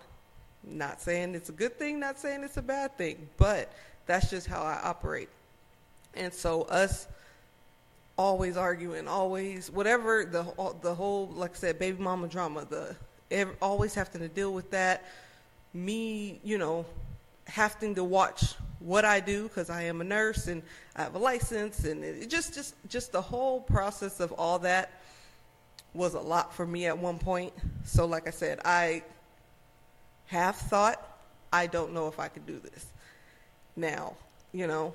Not 0.63 1.01
saying 1.01 1.35
it's 1.35 1.49
a 1.49 1.53
good 1.53 1.77
thing, 1.77 1.99
not 1.99 2.17
saying 2.17 2.43
it's 2.43 2.57
a 2.57 2.61
bad 2.61 2.97
thing, 2.97 3.27
but 3.37 3.73
that's 4.05 4.29
just 4.29 4.47
how 4.47 4.61
I 4.61 4.79
operate. 4.83 5.29
And 6.15 6.33
so 6.33 6.61
us 6.63 7.07
always 8.17 8.55
arguing, 8.55 9.07
always 9.07 9.69
whatever 9.69 10.23
the 10.23 10.43
the 10.81 10.93
whole 10.93 11.27
like 11.35 11.51
I 11.51 11.55
said, 11.55 11.79
baby 11.79 12.01
mama 12.01 12.27
drama, 12.27 12.65
the 12.69 12.95
always 13.61 13.93
having 13.93 14.21
to 14.21 14.29
deal 14.29 14.53
with 14.53 14.71
that. 14.71 15.03
Me, 15.75 16.39
you 16.41 16.57
know, 16.57 16.85
having 17.47 17.95
to 17.95 18.03
watch 18.03 18.55
what 18.79 19.03
I 19.03 19.19
do 19.19 19.43
because 19.43 19.69
I 19.69 19.83
am 19.83 19.99
a 19.99 20.03
nurse 20.03 20.47
and 20.47 20.63
I 20.95 21.03
have 21.03 21.15
a 21.15 21.19
license, 21.19 21.83
and 21.83 22.03
it 22.03 22.29
just 22.29 22.53
just 22.53 22.75
just 22.87 23.11
the 23.11 23.21
whole 23.21 23.59
process 23.59 24.21
of 24.21 24.31
all 24.31 24.59
that 24.59 25.01
was 25.93 26.13
a 26.13 26.19
lot 26.19 26.53
for 26.53 26.65
me 26.65 26.85
at 26.85 26.97
one 26.97 27.19
point. 27.19 27.51
So, 27.83 28.05
like 28.05 28.25
I 28.25 28.31
said, 28.31 28.59
I 28.63 29.03
have 30.27 30.55
thought 30.55 31.05
I 31.51 31.67
don't 31.67 31.93
know 31.93 32.07
if 32.07 32.19
I 32.19 32.29
could 32.29 32.45
do 32.45 32.59
this. 32.59 32.85
Now, 33.75 34.13
you 34.53 34.67
know, 34.67 34.93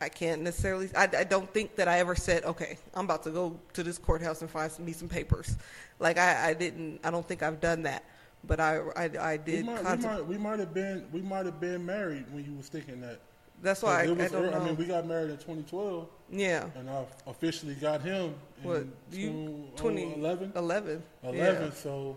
I 0.00 0.08
can't 0.08 0.42
necessarily. 0.42 0.88
I, 0.96 1.08
I 1.18 1.24
don't 1.24 1.52
think 1.52 1.76
that 1.76 1.88
I 1.88 1.98
ever 1.98 2.14
said, 2.14 2.44
"Okay, 2.44 2.78
I'm 2.94 3.04
about 3.04 3.24
to 3.24 3.30
go 3.30 3.58
to 3.74 3.82
this 3.82 3.98
courthouse 3.98 4.40
and 4.40 4.50
find 4.50 4.70
me 4.78 4.92
some 4.92 5.08
papers." 5.08 5.56
Like 5.98 6.18
I, 6.18 6.50
I 6.50 6.54
didn't. 6.54 7.00
I 7.04 7.10
don't 7.10 7.26
think 7.26 7.42
I've 7.42 7.60
done 7.60 7.82
that. 7.82 8.04
But 8.46 8.60
I, 8.60 8.78
I, 8.96 9.10
I 9.18 9.32
We 9.36 9.38
did. 9.52 9.64
might, 9.66 9.82
we, 9.84 9.96
might, 10.06 10.26
we 10.26 10.38
might 10.38 10.58
have 10.58 10.74
been 10.74 11.06
we 11.12 11.22
might 11.22 11.46
have 11.46 11.60
been 11.60 11.84
married 11.84 12.26
when 12.32 12.44
you 12.44 12.54
was 12.54 12.68
thinking 12.68 13.00
that. 13.00 13.20
That's 13.62 13.82
why 13.82 14.02
I, 14.02 14.06
was 14.08 14.20
I 14.20 14.28
don't 14.28 14.50
know. 14.50 14.58
I 14.60 14.64
mean, 14.64 14.76
we 14.76 14.84
got 14.84 15.06
married 15.06 15.30
in 15.30 15.36
2012, 15.38 16.06
yeah. 16.30 16.66
and 16.74 16.90
I 16.90 17.06
officially 17.26 17.74
got 17.74 18.02
him 18.02 18.34
in 18.62 18.68
What 18.68 18.84
you 19.10 19.68
2011. 19.76 20.52
11. 20.54 21.02
11, 21.22 21.38
Yeah. 21.62 21.70
so 21.70 22.16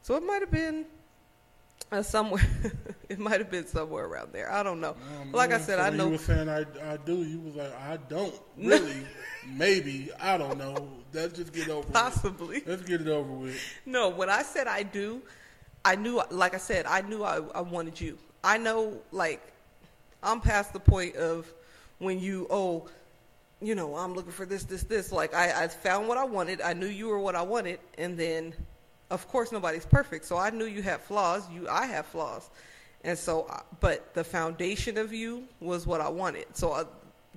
So 0.00 0.16
it 0.16 0.22
might 0.22 0.40
have 0.40 0.50
been 0.50 0.86
Uh, 1.92 2.02
somewhere, 2.02 2.46
it 3.10 3.18
might 3.18 3.40
have 3.40 3.50
been 3.50 3.66
somewhere 3.66 4.06
around 4.06 4.32
there. 4.32 4.50
I 4.50 4.62
don't 4.62 4.80
know. 4.80 4.94
Um, 5.20 5.32
like 5.32 5.52
I 5.52 5.58
said, 5.58 5.78
so 5.78 5.82
I 5.84 5.90
know. 5.90 6.06
You 6.06 6.12
were 6.12 6.18
saying 6.18 6.48
I, 6.48 6.60
I 6.92 6.96
do. 6.98 7.24
You 7.24 7.40
was 7.40 7.56
like, 7.56 7.74
I 7.78 7.98
don't 8.08 8.34
really. 8.56 9.04
maybe 9.56 10.08
I 10.20 10.38
don't 10.38 10.56
know. 10.56 10.88
Let's 11.12 11.34
just 11.36 11.52
get 11.52 11.68
over. 11.68 11.90
Possibly. 11.92 12.58
It. 12.58 12.68
Let's 12.68 12.82
get 12.82 13.00
it 13.02 13.08
over 13.08 13.30
with. 13.32 13.60
No, 13.84 14.08
when 14.08 14.30
I 14.30 14.42
said 14.44 14.66
I 14.68 14.82
do, 14.84 15.20
I 15.84 15.96
knew, 15.96 16.22
like 16.30 16.54
I 16.54 16.58
said, 16.58 16.86
I 16.86 17.00
knew 17.02 17.24
I, 17.24 17.40
I 17.54 17.60
wanted 17.60 18.00
you. 18.00 18.18
I 18.44 18.58
know, 18.58 18.98
like, 19.12 19.40
I'm 20.22 20.40
past 20.40 20.72
the 20.72 20.80
point 20.80 21.16
of 21.16 21.50
when 21.98 22.20
you, 22.20 22.46
oh, 22.50 22.88
you 23.62 23.74
know, 23.74 23.96
I'm 23.96 24.14
looking 24.14 24.32
for 24.32 24.46
this, 24.46 24.64
this, 24.64 24.82
this. 24.84 25.12
Like, 25.12 25.34
I, 25.34 25.64
I 25.64 25.68
found 25.68 26.08
what 26.08 26.18
I 26.18 26.24
wanted. 26.24 26.60
I 26.60 26.72
knew 26.72 26.86
you 26.86 27.08
were 27.08 27.18
what 27.18 27.34
I 27.34 27.42
wanted. 27.42 27.78
And 27.98 28.18
then, 28.18 28.54
of 29.10 29.26
course, 29.28 29.52
nobody's 29.52 29.86
perfect. 29.86 30.24
So 30.24 30.36
I 30.36 30.50
knew 30.50 30.64
you 30.64 30.82
had 30.82 31.00
flaws. 31.00 31.42
You, 31.50 31.68
I 31.68 31.86
have 31.86 32.06
flaws. 32.06 32.48
And 33.04 33.18
so, 33.18 33.46
uh, 33.50 33.60
but 33.80 34.14
the 34.14 34.24
foundation 34.24 34.98
of 34.98 35.12
you 35.12 35.44
was 35.60 35.86
what 35.86 36.00
I 36.00 36.08
wanted. 36.08 36.46
So 36.54 36.72
uh, 36.72 36.84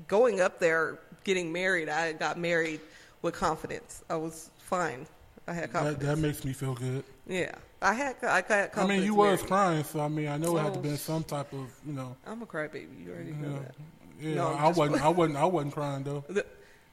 going 0.07 0.41
up 0.41 0.59
there, 0.59 0.99
getting 1.23 1.51
married, 1.51 1.89
I 1.89 2.13
got 2.13 2.37
married 2.37 2.81
with 3.21 3.33
confidence. 3.33 4.03
I 4.09 4.15
was 4.17 4.49
fine. 4.57 5.05
I 5.47 5.53
had 5.53 5.71
confidence. 5.71 5.99
That, 5.99 6.15
that 6.15 6.21
makes 6.21 6.43
me 6.45 6.53
feel 6.53 6.73
good. 6.73 7.03
Yeah, 7.27 7.55
I 7.83 7.93
had 7.93 8.15
I 8.23 8.41
confidence. 8.41 8.77
I 8.77 8.87
mean, 8.87 9.03
you 9.03 9.15
was 9.15 9.41
crying, 9.43 9.83
so 9.83 9.99
I 9.99 10.07
mean, 10.07 10.27
I 10.29 10.37
know 10.37 10.57
it 10.57 10.61
had 10.61 10.73
to 10.73 10.79
Oh, 10.79 10.81
been 10.83 10.97
some 10.97 11.23
type 11.23 11.51
of, 11.53 11.69
you 11.85 11.93
know. 11.93 12.15
I'm 12.25 12.41
a 12.41 12.45
crybaby. 12.45 13.05
You 13.05 13.11
already 13.11 13.31
know 13.33 13.53
Yeah, 13.53 13.59
that. 13.59 13.75
yeah 14.21 14.35
No, 14.35 14.47
I 14.47 14.67
wasn't. 14.69 15.01
I 15.03 15.09
wasn't. 15.09 15.37
I 15.37 15.45
wasn't 15.45 15.73
crying 15.73 16.03
though. 16.03 16.23
The- 16.27 16.45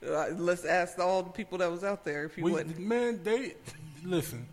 uh, 0.02 0.30
let's 0.38 0.64
ask 0.64 0.99
all 0.99 1.23
the 1.23 1.30
people 1.30 1.59
that 1.59 1.70
was 1.70 1.85
out 1.85 2.04
there 2.04 2.25
if 2.25 2.38
you 2.38 2.44
We, 2.44 2.52
wouldn't. 2.52 2.78
man, 2.78 3.23
they 3.23 3.54
listen. 4.02 4.47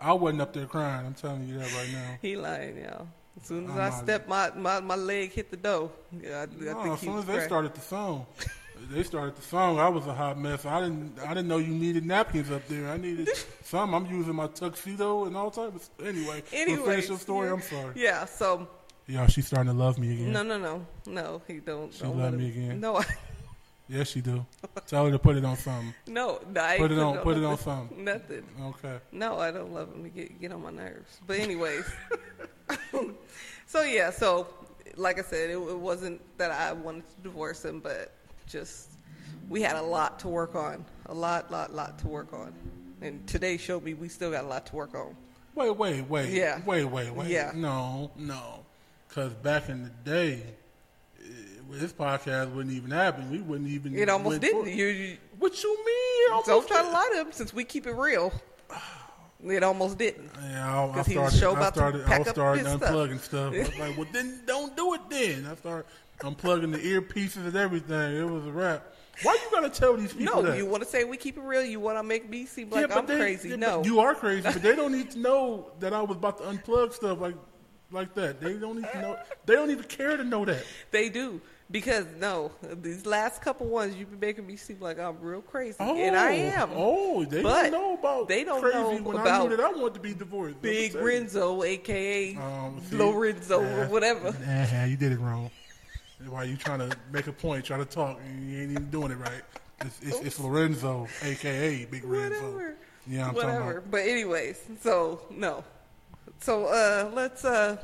I 0.00 0.14
wasn't 0.14 0.40
up 0.40 0.52
there 0.54 0.66
crying. 0.66 1.04
I'm 1.06 1.14
telling 1.14 1.46
you 1.46 1.58
that 1.58 1.70
right 1.72 1.92
now. 1.92 2.18
He 2.22 2.36
lying, 2.36 2.78
y'all. 2.78 3.06
As 3.40 3.46
soon 3.46 3.64
as 3.66 3.70
I'm 3.72 3.80
I 3.80 3.90
stepped 3.90 4.28
my, 4.28 4.50
my 4.56 4.80
my 4.80 4.96
leg 4.96 5.30
hit 5.32 5.50
the 5.50 5.56
dough, 5.58 5.92
yeah, 6.22 6.38
I, 6.38 6.42
I 6.42 6.46
No, 6.46 6.82
think 6.82 6.94
as 6.94 7.00
soon 7.00 7.18
as 7.18 7.24
they 7.26 7.40
started 7.40 7.74
the 7.74 7.80
song, 7.82 8.26
they 8.90 9.02
started 9.02 9.36
the 9.36 9.42
song. 9.42 9.78
I 9.78 9.88
was 9.88 10.06
a 10.06 10.14
hot 10.14 10.38
mess. 10.38 10.64
I 10.64 10.80
didn't. 10.80 11.18
I 11.20 11.28
didn't 11.28 11.48
know 11.48 11.58
you 11.58 11.74
needed 11.74 12.04
napkins 12.06 12.50
up 12.50 12.66
there. 12.68 12.88
I 12.88 12.96
needed 12.96 13.28
some. 13.64 13.94
I'm 13.94 14.06
using 14.06 14.34
my 14.34 14.46
tuxedo 14.48 15.24
and 15.26 15.36
all 15.36 15.50
types. 15.50 15.90
Of, 15.98 16.06
anyway, 16.06 16.42
we'll 16.52 16.84
finish 16.84 17.08
your 17.08 17.18
story. 17.18 17.48
yeah. 17.48 17.54
I'm 17.54 17.62
sorry. 17.62 17.92
Yeah. 17.96 18.24
So 18.24 18.68
Yeah, 19.06 19.26
she's 19.26 19.46
starting 19.46 19.72
to 19.72 19.78
love 19.78 19.98
me 19.98 20.12
again. 20.12 20.32
no, 20.32 20.42
no, 20.42 20.58
no, 20.58 20.86
no. 21.06 21.42
He 21.46 21.58
don't. 21.58 21.92
She 21.92 22.02
don't 22.02 22.18
love 22.18 22.34
me 22.34 22.48
again. 22.48 22.80
No, 22.80 22.96
I- 22.98 23.04
Yes, 23.90 24.08
she 24.10 24.20
do. 24.20 24.44
Tell 24.86 25.06
her 25.06 25.10
to 25.12 25.18
put 25.18 25.36
it 25.36 25.46
on 25.46 25.56
something. 25.56 25.94
no. 26.06 26.40
I 26.56 26.76
Put 26.76 26.92
it 26.92 26.98
on. 26.98 27.16
Put 27.18 27.38
it 27.38 27.44
on 27.44 27.56
something. 27.56 28.04
Nothing. 28.04 28.44
Okay. 28.62 28.98
No, 29.12 29.38
I 29.38 29.50
don't 29.50 29.72
love 29.72 29.88
him. 29.94 30.04
He 30.04 30.10
get 30.10 30.38
get 30.40 30.52
on 30.52 30.62
my 30.62 30.70
nerves. 30.70 31.18
But 31.26 31.38
anyways, 31.38 31.84
so 33.66 33.82
yeah, 33.82 34.10
so 34.10 34.46
like 34.96 35.18
I 35.18 35.22
said, 35.22 35.50
it, 35.50 35.54
it 35.56 35.78
wasn't 35.78 36.20
that 36.38 36.50
I 36.50 36.72
wanted 36.72 37.04
to 37.08 37.20
divorce 37.22 37.64
him, 37.64 37.80
but 37.80 38.12
just 38.48 38.90
we 39.48 39.62
had 39.62 39.76
a 39.76 39.82
lot 39.82 40.18
to 40.20 40.28
work 40.28 40.54
on, 40.54 40.84
a 41.06 41.14
lot, 41.14 41.50
lot, 41.50 41.74
lot 41.74 41.98
to 42.00 42.08
work 42.08 42.32
on, 42.32 42.52
and 43.00 43.26
today 43.26 43.56
showed 43.56 43.82
me 43.84 43.94
we 43.94 44.08
still 44.08 44.30
got 44.30 44.44
a 44.44 44.46
lot 44.48 44.66
to 44.66 44.76
work 44.76 44.94
on. 44.94 45.14
Wait, 45.54 45.76
wait, 45.76 46.02
wait. 46.08 46.30
Yeah. 46.30 46.60
Wait, 46.66 46.84
wait, 46.84 47.10
wait. 47.12 47.28
Yeah. 47.28 47.52
No, 47.54 48.10
no. 48.16 48.64
Because 49.08 49.32
back 49.34 49.68
in 49.68 49.82
the 49.84 49.90
day, 50.10 50.42
eh, 51.20 51.24
this 51.70 51.92
podcast 51.92 52.52
wouldn't 52.52 52.74
even 52.74 52.90
happen. 52.90 53.30
We 53.30 53.40
wouldn't 53.40 53.68
even. 53.68 53.96
It 53.96 54.08
almost 54.08 54.40
didn't. 54.40 54.68
You, 54.68 54.86
you 54.86 55.16
What 55.38 55.60
you 55.62 55.84
mean? 55.84 56.32
Almost 56.32 56.46
don't 56.48 56.68
try 56.68 56.82
to 56.82 56.88
lie 56.90 57.08
to 57.14 57.20
him 57.22 57.32
since 57.32 57.52
we 57.52 57.64
keep 57.64 57.86
it 57.86 57.92
real. 57.92 58.32
It 59.44 59.62
almost 59.62 59.98
didn't. 59.98 60.30
Yeah, 60.42 60.74
I, 60.82 60.90
I 60.90 60.94
'Cause 60.94 61.06
he 61.06 61.16
was 61.16 61.32
started. 61.32 61.56
I 61.56 61.60
about 61.60 61.74
to 61.74 61.78
started. 61.78 62.02
I 62.02 62.06
pack 62.08 62.18
was 62.18 62.28
up 62.28 62.34
starting 62.34 62.64
his 62.64 62.74
stuff. 62.74 62.90
unplugging 62.90 63.20
stuff. 63.20 63.54
I 63.54 63.58
was 63.58 63.78
like, 63.78 63.96
well, 63.96 64.06
then 64.12 64.40
don't 64.46 64.76
do 64.76 64.94
it. 64.94 65.00
Then 65.08 65.46
I 65.46 65.54
started 65.54 65.86
unplugging 66.20 66.72
the 66.72 66.78
earpieces 66.78 67.46
and 67.46 67.56
everything. 67.56 68.16
It 68.16 68.28
was 68.28 68.46
a 68.46 68.50
wrap. 68.52 68.94
Why 69.22 69.34
you 69.34 69.50
gotta 69.50 69.70
tell 69.70 69.96
these 69.96 70.12
people 70.12 70.36
No, 70.36 70.42
that? 70.50 70.56
you 70.58 70.66
want 70.66 70.82
to 70.84 70.88
say 70.88 71.02
we 71.04 71.16
keep 71.16 71.36
it 71.36 71.42
real. 71.42 71.64
You 71.64 71.80
want 71.80 71.98
to 71.98 72.02
make 72.04 72.28
me 72.30 72.46
seem 72.46 72.70
like 72.70 72.88
Yeah, 72.88 72.96
I'm 72.98 73.06
they- 73.06 73.16
crazy. 73.18 73.48
yeah, 73.50 73.56
no, 73.56 73.82
you 73.84 73.98
are 74.00 74.14
crazy, 74.14 74.42
but 74.42 74.62
they 74.62 74.76
don't 74.76 74.92
need 74.96 75.10
to 75.12 75.18
know 75.18 75.70
that 75.80 75.92
I 75.92 76.02
was 76.02 76.16
about 76.16 76.38
to 76.38 76.44
unplug 76.44 76.92
stuff 76.92 77.20
like 77.20 77.34
like 77.90 78.14
that. 78.14 78.40
They 78.40 78.52
don't 78.54 78.76
need 78.76 78.88
to 78.92 79.00
know. 79.00 79.18
They 79.46 79.54
don't 79.54 79.70
even 79.70 79.84
care 79.84 80.16
to 80.16 80.22
know 80.24 80.44
that. 80.44 80.62
They 80.90 81.08
do. 81.08 81.40
Because 81.70 82.06
no, 82.18 82.50
these 82.80 83.04
last 83.04 83.42
couple 83.42 83.66
ones 83.66 83.94
you've 83.96 84.10
been 84.10 84.20
making 84.20 84.46
me 84.46 84.56
seem 84.56 84.78
like 84.80 84.98
I'm 84.98 85.20
real 85.20 85.42
crazy, 85.42 85.76
Oh, 85.80 85.96
and 85.96 86.16
I 86.16 86.30
am. 86.32 86.70
Oh, 86.74 87.24
they 87.26 87.42
But 87.42 87.70
don't 87.70 87.72
know 87.72 87.94
about 87.94 88.28
they 88.28 88.42
don't 88.44 88.60
crazy 88.62 88.78
know 88.78 89.02
when 89.02 89.16
I 89.18 89.20
about 89.22 89.48
knew 89.50 89.56
that 89.56 89.64
I 89.64 89.72
wanted 89.72 89.94
to 89.94 90.00
be 90.00 90.14
divorced. 90.14 90.62
Big 90.62 90.74
Let 90.74 90.80
me 90.82 90.88
tell 90.88 91.00
you. 91.00 91.06
Renzo, 91.06 91.62
aka 91.64 92.36
Um, 92.36 92.80
see? 92.88 92.96
Lorenzo, 92.96 93.60
or 93.62 93.86
whatever. 93.88 94.34
Nah, 94.46 94.84
you 94.84 94.96
did 94.96 95.12
it 95.12 95.18
wrong. 95.20 95.50
Why 96.26 96.44
you 96.44 96.56
trying 96.56 96.80
to 96.80 96.96
make 97.12 97.26
a 97.28 97.32
point, 97.32 97.64
try 97.64 97.78
to 97.78 97.84
talk, 97.84 98.18
and 98.26 98.50
you 98.50 98.60
ain't 98.62 98.70
even 98.72 98.90
doing 98.90 99.12
it 99.12 99.18
right. 99.18 99.42
It's, 99.80 100.00
it's, 100.02 100.20
it's 100.20 100.40
Lorenzo, 100.40 101.06
aka 101.22 101.84
Big 101.84 102.04
Renzo. 102.04 102.52
Whatever. 102.52 102.76
Yeah, 103.06 103.28
I'm 103.28 103.34
Whatever. 103.34 103.58
talking 103.58 103.70
about. 103.70 103.90
But 103.90 104.00
anyways, 104.00 104.60
so 104.80 105.22
no. 105.30 105.64
So 106.40 106.66
uh 106.66 107.10
let's 107.14 107.44
uh 107.44 107.76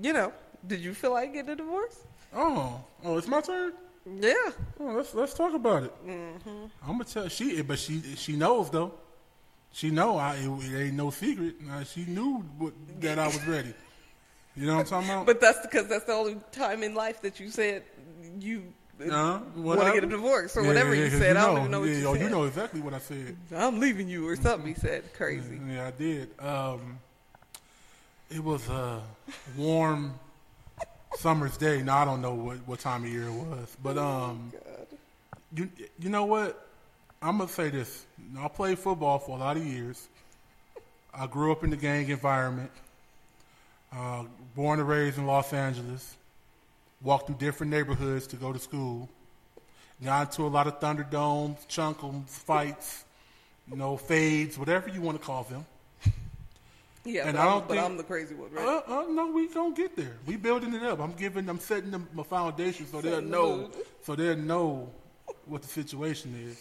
you 0.00 0.12
know, 0.12 0.32
did 0.66 0.80
you 0.80 0.94
feel 0.94 1.12
like 1.12 1.32
getting 1.32 1.50
a 1.50 1.56
divorce? 1.56 1.98
Oh, 2.34 2.80
oh, 3.04 3.16
it's 3.18 3.26
my 3.26 3.40
turn. 3.40 3.72
Yeah. 4.06 4.34
Oh, 4.78 4.92
let's 4.94 5.14
let's 5.14 5.34
talk 5.34 5.54
about 5.54 5.84
it. 5.84 6.06
Mm-hmm. 6.06 6.66
I'm 6.82 6.92
gonna 6.92 7.04
tell 7.04 7.28
she, 7.28 7.60
but 7.62 7.78
she 7.78 8.00
she 8.14 8.36
knows 8.36 8.70
though. 8.70 8.94
She 9.72 9.90
know 9.90 10.16
I 10.16 10.36
it, 10.36 10.48
it 10.48 10.86
ain't 10.86 10.94
no 10.94 11.10
secret. 11.10 11.56
She 11.92 12.04
knew 12.06 12.38
what, 12.58 12.72
that 13.00 13.18
I 13.18 13.26
was 13.26 13.44
ready. 13.46 13.74
You 14.56 14.66
know 14.66 14.76
what 14.76 14.80
I'm 14.80 14.86
talking 14.86 15.10
about? 15.10 15.26
But 15.26 15.40
that's 15.40 15.60
because 15.60 15.86
that's 15.86 16.04
the 16.04 16.12
only 16.12 16.36
time 16.52 16.82
in 16.82 16.94
life 16.94 17.20
that 17.22 17.38
you 17.38 17.50
said 17.50 17.82
you 18.40 18.72
uh, 19.10 19.40
want 19.56 19.80
to 19.80 19.92
get 19.92 20.04
a 20.04 20.06
divorce 20.06 20.56
or 20.56 20.62
Yeah, 20.62 20.68
whatever 20.68 20.94
yeah, 20.94 21.04
you 21.04 21.10
said. 21.10 21.36
I 21.36 21.46
don't 21.46 21.58
even 21.58 21.70
know 21.70 21.80
what 21.80 21.90
yeah, 21.90 21.98
you 21.98 22.08
oh, 22.08 22.14
said. 22.14 22.22
you 22.22 22.30
know 22.30 22.44
exactly 22.44 22.80
what 22.80 22.94
I 22.94 22.98
said. 22.98 23.36
I'm 23.54 23.78
leaving 23.78 24.08
you 24.08 24.26
or 24.26 24.36
something. 24.36 24.66
He 24.66 24.74
said 24.74 25.12
crazy. 25.14 25.60
Yeah, 25.68 25.86
I 25.86 25.90
did. 25.90 26.30
Um, 26.40 26.98
it 28.30 28.42
was 28.42 28.66
a 28.68 29.02
warm 29.56 30.14
summer's 31.16 31.56
day. 31.56 31.82
Now 31.82 31.98
I 31.98 32.04
don't 32.06 32.22
know 32.22 32.34
what, 32.34 32.56
what 32.66 32.80
time 32.80 33.04
of 33.04 33.10
year 33.10 33.26
it 33.28 33.32
was, 33.32 33.76
but 33.82 33.98
um, 33.98 34.52
you 35.54 35.68
you 35.98 36.08
know 36.08 36.24
what? 36.24 36.66
I'm 37.20 37.38
gonna 37.38 37.50
say 37.50 37.68
this. 37.68 38.06
I 38.38 38.48
played 38.48 38.78
football 38.78 39.18
for 39.18 39.36
a 39.36 39.40
lot 39.40 39.56
of 39.56 39.66
years. 39.66 40.08
I 41.14 41.26
grew 41.26 41.52
up 41.52 41.64
in 41.64 41.70
the 41.70 41.76
gang 41.76 42.08
environment. 42.08 42.70
Uh, 43.96 44.24
born 44.54 44.78
and 44.78 44.88
raised 44.88 45.16
in 45.18 45.26
Los 45.26 45.52
Angeles. 45.52 46.16
Walked 47.02 47.26
through 47.26 47.36
different 47.36 47.70
neighborhoods 47.70 48.26
to 48.28 48.36
go 48.36 48.52
to 48.52 48.58
school. 48.58 49.08
Got 50.04 50.28
into 50.30 50.46
a 50.46 50.48
lot 50.48 50.66
of 50.66 50.78
Thunderdomes, 50.78 51.64
chunkums, 51.68 52.28
fights, 52.36 53.04
you 53.70 53.76
know, 53.76 53.96
fades, 53.96 54.58
whatever 54.58 54.90
you 54.90 55.00
want 55.00 55.18
to 55.18 55.24
call 55.24 55.44
them. 55.44 55.64
Yeah, 57.08 57.28
And 57.28 57.36
but, 57.36 57.40
I 57.40 57.44
I'm, 57.46 57.50
don't 57.52 57.68
but 57.68 57.74
think- 57.74 57.86
I'm 57.86 57.96
the 57.96 58.02
crazy 58.02 58.34
one, 58.34 58.50
right? 58.50 58.66
Uh, 58.66 58.82
uh, 58.92 59.04
no, 59.08 59.30
we 59.30 59.46
gonna 59.46 59.72
get 59.72 59.94
there. 59.94 60.16
We 60.26 60.34
building 60.36 60.74
it 60.74 60.82
up. 60.82 60.98
I'm 60.98 61.12
giving, 61.12 61.48
I'm 61.48 61.60
setting 61.60 61.92
them 61.92 62.08
a 62.18 62.24
foundation 62.24 62.84
so 62.88 63.00
they'll 63.00 63.20
the 63.20 63.22
know, 63.22 63.70
so 64.02 64.16
they'll 64.16 64.34
know 64.36 64.90
what 65.44 65.62
the 65.62 65.68
situation 65.68 66.34
is. 66.50 66.58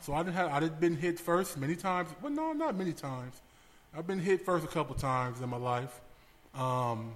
So 0.00 0.12
I 0.12 0.24
didn't 0.24 0.34
have, 0.34 0.50
I 0.50 0.58
did 0.58 0.80
been 0.80 0.96
hit 0.96 1.20
first 1.20 1.56
many 1.56 1.76
times. 1.76 2.08
Well, 2.20 2.32
no, 2.32 2.52
not 2.52 2.76
many 2.76 2.92
times. 2.92 3.40
I've 3.96 4.08
been 4.08 4.18
hit 4.18 4.44
first 4.44 4.64
a 4.64 4.68
couple 4.68 4.96
times 4.96 5.40
in 5.40 5.48
my 5.48 5.56
life. 5.56 6.00
Um, 6.54 7.12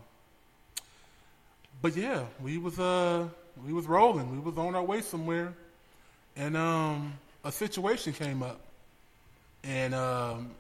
but 1.83 1.97
yeah, 1.97 2.25
we 2.43 2.59
was 2.59 2.79
uh, 2.79 3.29
we 3.65 3.73
was 3.73 3.87
rolling. 3.87 4.31
We 4.33 4.39
was 4.39 4.57
on 4.59 4.75
our 4.75 4.83
way 4.83 5.01
somewhere, 5.01 5.53
and 6.37 6.57
um, 6.57 7.15
a 7.45 7.53
situation 7.53 8.13
came 8.13 8.43
up, 8.43 8.61
and 9.63 9.95
um, 9.95 10.51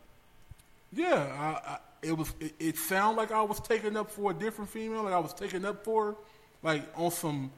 yeah, 0.93 1.15
I, 1.15 1.73
I, 1.73 1.79
it 2.03 2.17
was. 2.17 2.33
It, 2.41 2.55
it 2.59 2.77
sounded 2.77 3.21
like 3.21 3.33
I 3.33 3.43
was 3.43 3.61
taking 3.61 3.97
up 3.97 4.11
for 4.11 4.33
a 4.33 4.35
different 4.35 4.71
female. 4.71 5.03
Like 5.05 5.15
I 5.15 5.19
was 5.19 5.33
taking 5.33 5.65
up 5.65 5.85
for, 5.85 6.17
like 6.63 6.83
on 6.97 7.11
some 7.11 7.51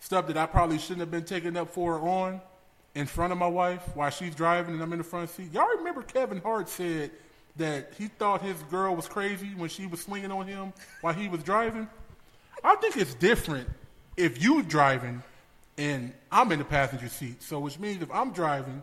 stuff 0.00 0.26
that 0.26 0.36
I 0.36 0.46
probably 0.46 0.78
shouldn't 0.78 1.00
have 1.00 1.10
been 1.10 1.24
taking 1.24 1.56
up 1.56 1.68
for 1.68 2.00
on, 2.00 2.40
in 2.94 3.06
front 3.06 3.32
of 3.32 3.38
my 3.38 3.46
wife 3.46 3.82
while 3.94 4.10
she's 4.10 4.34
driving 4.34 4.74
and 4.74 4.82
I'm 4.82 4.92
in 4.92 4.98
the 4.98 5.04
front 5.04 5.30
seat. 5.30 5.52
Y'all 5.52 5.68
remember 5.76 6.02
Kevin 6.02 6.40
Hart 6.40 6.68
said 6.68 7.10
that 7.56 7.92
he 7.98 8.08
thought 8.08 8.42
his 8.42 8.56
girl 8.64 8.94
was 8.96 9.08
crazy 9.08 9.52
when 9.56 9.68
she 9.68 9.86
was 9.86 10.00
swinging 10.00 10.30
on 10.32 10.46
him 10.46 10.72
while 11.00 11.14
he 11.14 11.28
was 11.28 11.42
driving. 11.42 11.88
I 12.64 12.76
think 12.76 12.96
it's 12.96 13.14
different 13.14 13.68
if 14.16 14.42
you 14.42 14.62
driving 14.62 15.22
and 15.78 16.12
I'm 16.30 16.52
in 16.52 16.58
the 16.58 16.64
passenger 16.64 17.08
seat. 17.08 17.42
So 17.42 17.58
which 17.60 17.78
means 17.78 18.02
if 18.02 18.10
I'm 18.10 18.32
driving, 18.32 18.82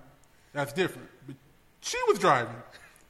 that's 0.54 0.74
different. 0.74 1.10
But 1.26 1.36
she 1.82 1.98
was 2.08 2.20
driving 2.20 2.56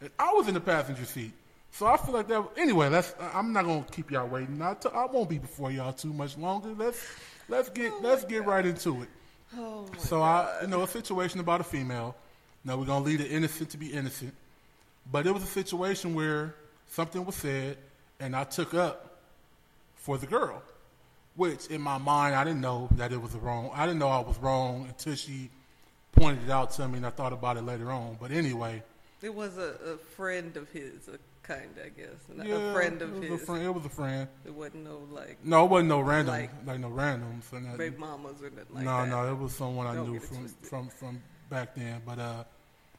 and 0.01 0.09
I 0.19 0.31
was 0.33 0.47
in 0.47 0.53
the 0.53 0.59
passenger 0.61 1.05
seat. 1.05 1.31
So 1.71 1.85
I 1.85 1.97
feel 1.97 2.13
like 2.13 2.27
that. 2.27 2.43
Anyway. 2.57 2.87
I- 2.87 3.03
I'm 3.37 3.53
not 3.53 3.65
gonna 3.65 3.85
keep 3.91 4.11
y'all 4.11 4.27
waiting. 4.27 4.61
I, 4.61 4.73
t- 4.73 4.89
I 4.93 5.05
won't 5.05 5.29
be 5.29 5.37
before 5.37 5.71
y'all 5.71 5.93
too 5.93 6.11
much 6.13 6.37
longer. 6.37 6.69
Let's 6.77 6.99
let's 7.49 7.69
get 7.69 8.01
let's 8.01 8.23
get 8.25 8.45
right 8.45 8.65
into 8.65 9.01
it. 9.03 9.09
Oh 9.55 9.85
So 9.97 10.21
I, 10.21 10.59
you 10.61 10.67
know, 10.67 10.81
a 10.81 10.87
situation 10.87 11.39
about 11.39 11.61
a 11.61 11.63
female. 11.63 12.15
Now 12.65 12.77
we're 12.77 12.85
gonna 12.85 13.05
leave 13.05 13.19
the 13.19 13.29
innocent 13.29 13.69
to 13.71 13.77
be 13.77 13.87
innocent, 13.93 14.33
but 15.11 15.25
it 15.27 15.33
was 15.33 15.43
a 15.43 15.47
situation 15.47 16.13
where 16.15 16.55
something 16.87 17.25
was 17.25 17.35
said, 17.35 17.77
and 18.19 18.35
I 18.35 18.43
took 18.43 18.73
up 18.73 19.17
for 19.95 20.17
the 20.17 20.27
girl, 20.27 20.61
which 21.35 21.67
in 21.67 21.81
my 21.81 21.97
mind 21.97 22.35
I 22.35 22.43
didn't 22.43 22.61
know 22.61 22.87
that 22.93 23.11
it 23.11 23.21
was 23.21 23.33
wrong. 23.35 23.69
I 23.73 23.85
didn't 23.85 23.99
know 23.99 24.07
I 24.09 24.19
was 24.19 24.37
wrong 24.39 24.85
until 24.87 25.15
she 25.15 25.49
pointed 26.13 26.45
it 26.45 26.49
out 26.51 26.71
to 26.71 26.87
me, 26.87 26.97
and 26.97 27.05
I 27.05 27.09
thought 27.11 27.33
about 27.33 27.57
it 27.57 27.63
later 27.63 27.91
on. 27.91 28.17
But 28.19 28.31
anyway, 28.31 28.83
It 29.21 29.33
was 29.33 29.57
a, 29.57 29.75
a 29.93 29.97
friend 30.15 30.55
of 30.57 30.69
his, 30.71 31.07
a 31.07 31.17
kind, 31.43 31.69
I 31.83 31.89
guess, 31.89 32.07
yeah, 32.45 32.55
a 32.55 32.73
friend 32.73 33.01
of 33.01 33.09
it 33.23 33.29
was 33.31 33.39
his. 33.39 33.41
A 33.41 33.45
friend, 33.45 33.65
it 33.65 33.69
was 33.73 33.85
a 33.85 33.89
friend. 33.89 34.27
It 34.45 34.53
wasn't 34.53 34.83
no 34.85 34.99
like 35.11 35.37
No, 35.43 35.65
it 35.65 35.69
wasn't 35.69 35.89
no 35.89 36.01
random, 36.01 36.33
Like- 36.35 36.51
like, 36.65 36.79
no 36.79 36.89
nothing. 36.89 37.77
baby 37.77 37.95
mamas 37.97 38.41
or 38.41 38.49
nothing 38.49 38.75
like 38.75 38.83
no, 38.85 38.97
that. 39.01 39.09
no, 39.09 39.31
it 39.31 39.37
was 39.37 39.55
someone 39.55 39.87
I 39.87 39.95
Don't 39.95 40.11
knew 40.11 40.19
from, 40.19 40.47
from 40.47 40.89
from 40.89 41.21
back 41.49 41.75
then. 41.75 42.01
But 42.05 42.19
uh, 42.19 42.43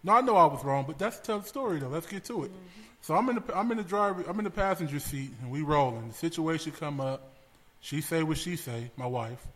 no, 0.03 0.13
I 0.13 0.21
know 0.21 0.37
I 0.37 0.47
was 0.47 0.65
wrong. 0.65 0.85
But 0.87 0.99
that's 0.99 1.19
tell 1.21 1.41
the 1.41 1.49
story 1.49 1.79
though. 1.79 1.89
Let's 1.89 2.07
get 2.07 2.25
to 2.25 2.45
it. 2.45 2.51
Mm-hmm. 2.51 2.81
So 3.03 3.15
I'm 3.15 3.29
in 3.29 3.37
the 3.37 3.59
I'm 3.59 3.71
in 3.71 3.79
the 3.79 3.85
driver 3.85 4.25
I'm 4.29 4.39
in 4.39 4.45
the 4.45 4.51
passenger 4.51 4.99
seat 4.99 5.31
and 5.43 5.51
we 5.51 5.63
rolling. 5.63 6.09
The 6.09 6.15
situation 6.15 6.73
come 6.73 7.01
up. 7.01 7.35
She 7.81 8.01
say 8.01 8.23
what 8.23 8.39
she 8.39 8.57
say. 8.57 8.91
My 8.97 9.07
wife. 9.07 9.47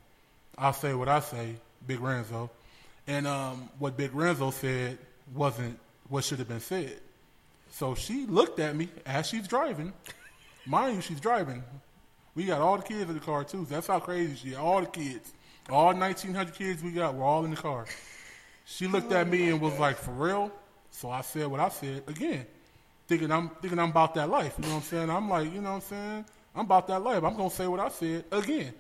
I 0.57 0.73
say 0.73 0.95
what 0.95 1.09
I 1.09 1.21
say. 1.21 1.57
Big 1.87 2.01
Renzo, 2.01 2.51
and 3.07 3.27
um, 3.27 3.69
what 3.79 3.97
Big 3.97 4.15
Renzo 4.15 4.51
said 4.51 4.99
wasn't 5.35 5.79
what 6.09 6.25
should 6.25 6.39
have 6.39 6.49
been 6.49 6.61
said. 6.61 6.99
So 7.71 7.95
she 7.95 8.27
looked 8.27 8.61
at 8.61 8.77
me 8.77 8.89
as 9.07 9.29
she's 9.29 9.49
driving. 9.49 9.93
Mind 10.67 10.97
you, 10.97 11.03
she's 11.03 11.21
driving. 11.21 11.65
We 12.35 12.45
got 12.45 12.61
all 12.61 12.77
the 12.77 12.83
kids 12.83 13.09
in 13.09 13.15
the 13.15 13.21
car 13.21 13.45
too. 13.45 13.67
That's 13.69 13.87
how 13.87 13.99
crazy 13.99 14.37
she 14.37 14.49
is. 14.51 14.57
All 14.57 14.81
the 14.81 14.87
kids, 14.87 15.33
all 15.71 15.87
1,900 15.87 16.55
kids 16.55 16.83
we 16.83 16.93
got, 16.93 17.15
were 17.15 17.25
all 17.25 17.45
in 17.45 17.51
the 17.51 17.57
car. 17.57 17.87
She 18.65 18.87
looked 18.87 19.13
at 19.13 19.29
me 19.29 19.49
and 19.51 19.61
was 19.61 19.79
like, 19.79 19.97
"For 19.97 20.13
real?" 20.13 20.51
So 20.91 21.11
I 21.11 21.23
said 21.23 21.47
what 21.49 21.61
I 21.61 21.69
said 21.69 22.03
again, 22.07 22.47
thinking 23.09 23.31
I'm 23.31 23.49
thinking 23.61 23.79
I'm 23.79 23.91
about 23.91 24.15
that 24.15 24.29
life. 24.29 24.55
You 24.59 24.65
know 24.65 24.71
what 24.71 24.77
I'm 24.77 24.83
saying? 24.83 25.11
I'm 25.11 25.29
like, 25.29 25.53
you 25.53 25.61
know 25.61 25.71
what 25.71 25.77
I'm 25.77 25.81
saying? 25.83 26.25
I'm 26.55 26.65
about 26.67 26.87
that 26.89 27.03
life. 27.03 27.25
I'm 27.25 27.37
gonna 27.37 27.51
say 27.51 27.67
what 27.67 27.81
I 27.81 27.89
said 27.89 28.25
again. 28.31 28.73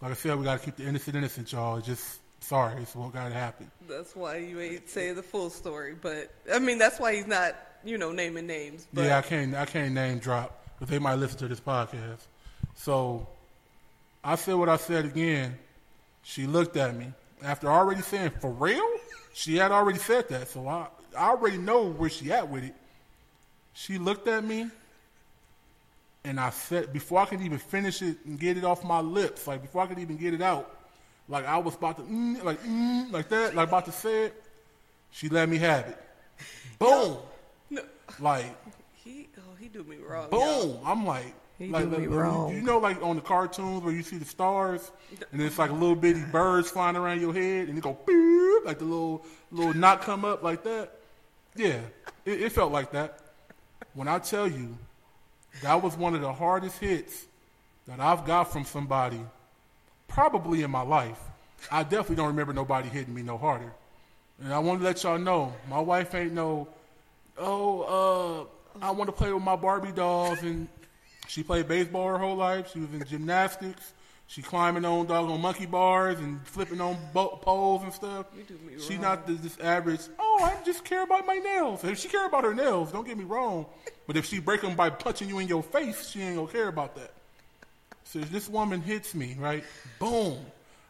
Like 0.00 0.12
I 0.12 0.14
said, 0.14 0.38
we 0.38 0.44
gotta 0.44 0.64
keep 0.64 0.76
the 0.76 0.84
innocent 0.84 1.16
innocent, 1.16 1.52
y'all. 1.52 1.76
It's 1.76 1.86
just 1.86 2.20
sorry, 2.40 2.82
it's 2.82 2.94
what 2.94 3.12
gotta 3.12 3.34
happen. 3.34 3.70
That's 3.88 4.14
why 4.16 4.38
you 4.38 4.60
ain't 4.60 4.88
saying 4.88 5.16
the 5.16 5.22
full 5.22 5.50
story, 5.50 5.94
but 6.00 6.32
I 6.52 6.58
mean 6.58 6.78
that's 6.78 6.98
why 6.98 7.14
he's 7.14 7.26
not, 7.26 7.56
you 7.84 7.98
know, 7.98 8.12
naming 8.12 8.46
names. 8.46 8.86
But 8.92 9.06
yeah, 9.06 9.18
I 9.18 9.22
can't 9.22 9.54
I 9.54 9.66
can't 9.66 9.92
name 9.92 10.18
drop 10.18 10.64
because 10.78 10.90
they 10.90 10.98
might 10.98 11.16
listen 11.16 11.38
to 11.38 11.48
this 11.48 11.60
podcast. 11.60 12.20
So 12.76 13.26
I 14.24 14.36
said 14.36 14.54
what 14.54 14.68
I 14.68 14.76
said 14.76 15.04
again. 15.04 15.58
She 16.22 16.46
looked 16.46 16.76
at 16.76 16.94
me 16.96 17.12
after 17.42 17.70
already 17.70 18.02
saying 18.02 18.32
for 18.40 18.50
real. 18.50 18.86
She 19.32 19.56
had 19.56 19.70
already 19.72 19.98
said 19.98 20.28
that, 20.28 20.48
so 20.48 20.66
I 20.68 20.86
I 21.16 21.30
already 21.30 21.58
know 21.58 21.86
where 21.90 22.10
she 22.10 22.32
at 22.32 22.48
with 22.48 22.64
it. 22.64 22.74
She 23.74 23.98
looked 23.98 24.28
at 24.28 24.44
me, 24.44 24.68
and 26.24 26.38
I 26.40 26.50
said 26.50 26.92
before 26.92 27.20
I 27.20 27.26
could 27.26 27.40
even 27.40 27.58
finish 27.58 28.02
it 28.02 28.18
and 28.26 28.38
get 28.38 28.56
it 28.58 28.64
off 28.64 28.84
my 28.84 29.00
lips, 29.00 29.46
like 29.46 29.62
before 29.62 29.82
I 29.82 29.86
could 29.86 29.98
even 29.98 30.16
get 30.16 30.34
it 30.34 30.42
out, 30.42 30.74
like 31.28 31.46
I 31.46 31.58
was 31.58 31.74
about 31.74 31.96
to 31.96 32.02
mm, 32.02 32.42
like 32.44 32.62
mm, 32.62 33.10
like 33.12 33.28
that, 33.30 33.54
like 33.54 33.68
about 33.68 33.86
to 33.86 33.92
say 33.92 34.24
it. 34.26 34.42
She 35.12 35.28
let 35.28 35.48
me 35.48 35.58
have 35.58 35.86
it. 35.88 35.98
Boom. 36.78 37.18
No, 37.70 37.82
Like 38.18 38.46
he 38.94 39.28
oh 39.38 39.54
he 39.58 39.68
do 39.68 39.82
me 39.84 39.96
wrong. 39.98 40.28
y'all. 40.32 40.66
boom. 40.74 40.78
I'm 40.84 41.06
like, 41.06 41.34
He 41.60 41.68
like, 41.68 41.90
do 41.90 41.98
me 41.98 42.06
wrong. 42.06 42.54
You 42.54 42.62
know, 42.62 42.78
like 42.78 43.02
on 43.02 43.16
the 43.16 43.22
cartoons 43.22 43.82
where 43.82 43.92
you 43.92 44.02
see 44.02 44.16
the 44.16 44.24
stars, 44.24 44.90
and 45.30 45.42
it's 45.42 45.58
like 45.58 45.70
little 45.70 45.94
bitty 45.94 46.22
birds 46.22 46.70
flying 46.70 46.96
around 46.96 47.20
your 47.20 47.34
head, 47.34 47.68
and 47.68 47.76
it 47.76 47.82
go 47.82 47.98
beep, 48.06 48.64
like 48.64 48.78
the 48.78 48.86
little 48.86 49.26
little 49.52 49.74
knot 49.74 50.00
come 50.00 50.24
up 50.24 50.42
like 50.42 50.64
that. 50.64 50.92
Yeah, 51.54 51.80
it, 52.24 52.40
it 52.40 52.52
felt 52.52 52.72
like 52.72 52.92
that. 52.92 53.18
When 53.92 54.08
I 54.08 54.20
tell 54.20 54.48
you, 54.48 54.78
that 55.62 55.82
was 55.82 55.98
one 55.98 56.14
of 56.14 56.22
the 56.22 56.32
hardest 56.32 56.78
hits 56.78 57.26
that 57.86 58.00
I've 58.00 58.24
got 58.24 58.44
from 58.44 58.64
somebody, 58.64 59.20
probably 60.08 60.62
in 60.62 60.70
my 60.70 60.82
life. 60.82 61.20
I 61.70 61.82
definitely 61.82 62.16
don't 62.16 62.28
remember 62.28 62.54
nobody 62.54 62.88
hitting 62.88 63.14
me 63.14 63.20
no 63.20 63.36
harder. 63.36 63.70
And 64.42 64.54
I 64.54 64.60
want 64.60 64.80
to 64.80 64.84
let 64.86 65.02
y'all 65.02 65.18
know, 65.18 65.52
my 65.68 65.80
wife 65.80 66.14
ain't 66.14 66.32
no, 66.32 66.68
oh, 67.36 68.48
uh, 68.80 68.86
I 68.86 68.92
want 68.92 69.08
to 69.08 69.12
play 69.12 69.30
with 69.30 69.42
my 69.42 69.56
Barbie 69.56 69.92
dolls. 69.92 70.40
And 70.42 70.68
she 71.30 71.44
played 71.44 71.68
baseball 71.68 72.08
her 72.08 72.18
whole 72.18 72.34
life. 72.34 72.72
She 72.72 72.80
was 72.80 72.92
in 72.92 73.04
gymnastics. 73.04 73.92
She 74.26 74.42
climbing 74.42 74.84
on 74.84 75.06
doggone 75.06 75.40
monkey 75.40 75.64
bars 75.64 76.18
and 76.18 76.44
flipping 76.44 76.80
on 76.80 76.96
bo- 77.14 77.36
poles 77.36 77.84
and 77.84 77.92
stuff. 77.92 78.26
You 78.36 78.42
do 78.42 78.58
me 78.66 78.80
She 78.80 78.98
not 78.98 79.28
the, 79.28 79.34
this 79.34 79.56
average. 79.60 80.00
Oh, 80.18 80.40
I 80.42 80.56
just 80.64 80.84
care 80.84 81.04
about 81.04 81.26
my 81.26 81.36
nails. 81.36 81.84
If 81.84 82.00
she 82.00 82.08
care 82.08 82.26
about 82.26 82.42
her 82.42 82.52
nails, 82.52 82.90
don't 82.90 83.06
get 83.06 83.16
me 83.16 83.22
wrong. 83.22 83.66
But 84.08 84.16
if 84.16 84.26
she 84.26 84.40
break 84.40 84.60
them 84.62 84.74
by 84.74 84.90
punching 84.90 85.28
you 85.28 85.38
in 85.38 85.46
your 85.46 85.62
face, 85.62 86.08
she 86.08 86.20
ain't 86.20 86.34
gonna 86.34 86.50
care 86.50 86.66
about 86.66 86.96
that. 86.96 87.12
So 88.02 88.18
if 88.18 88.32
this 88.32 88.48
woman 88.48 88.80
hits 88.80 89.14
me, 89.14 89.36
right? 89.38 89.62
Boom. 90.00 90.36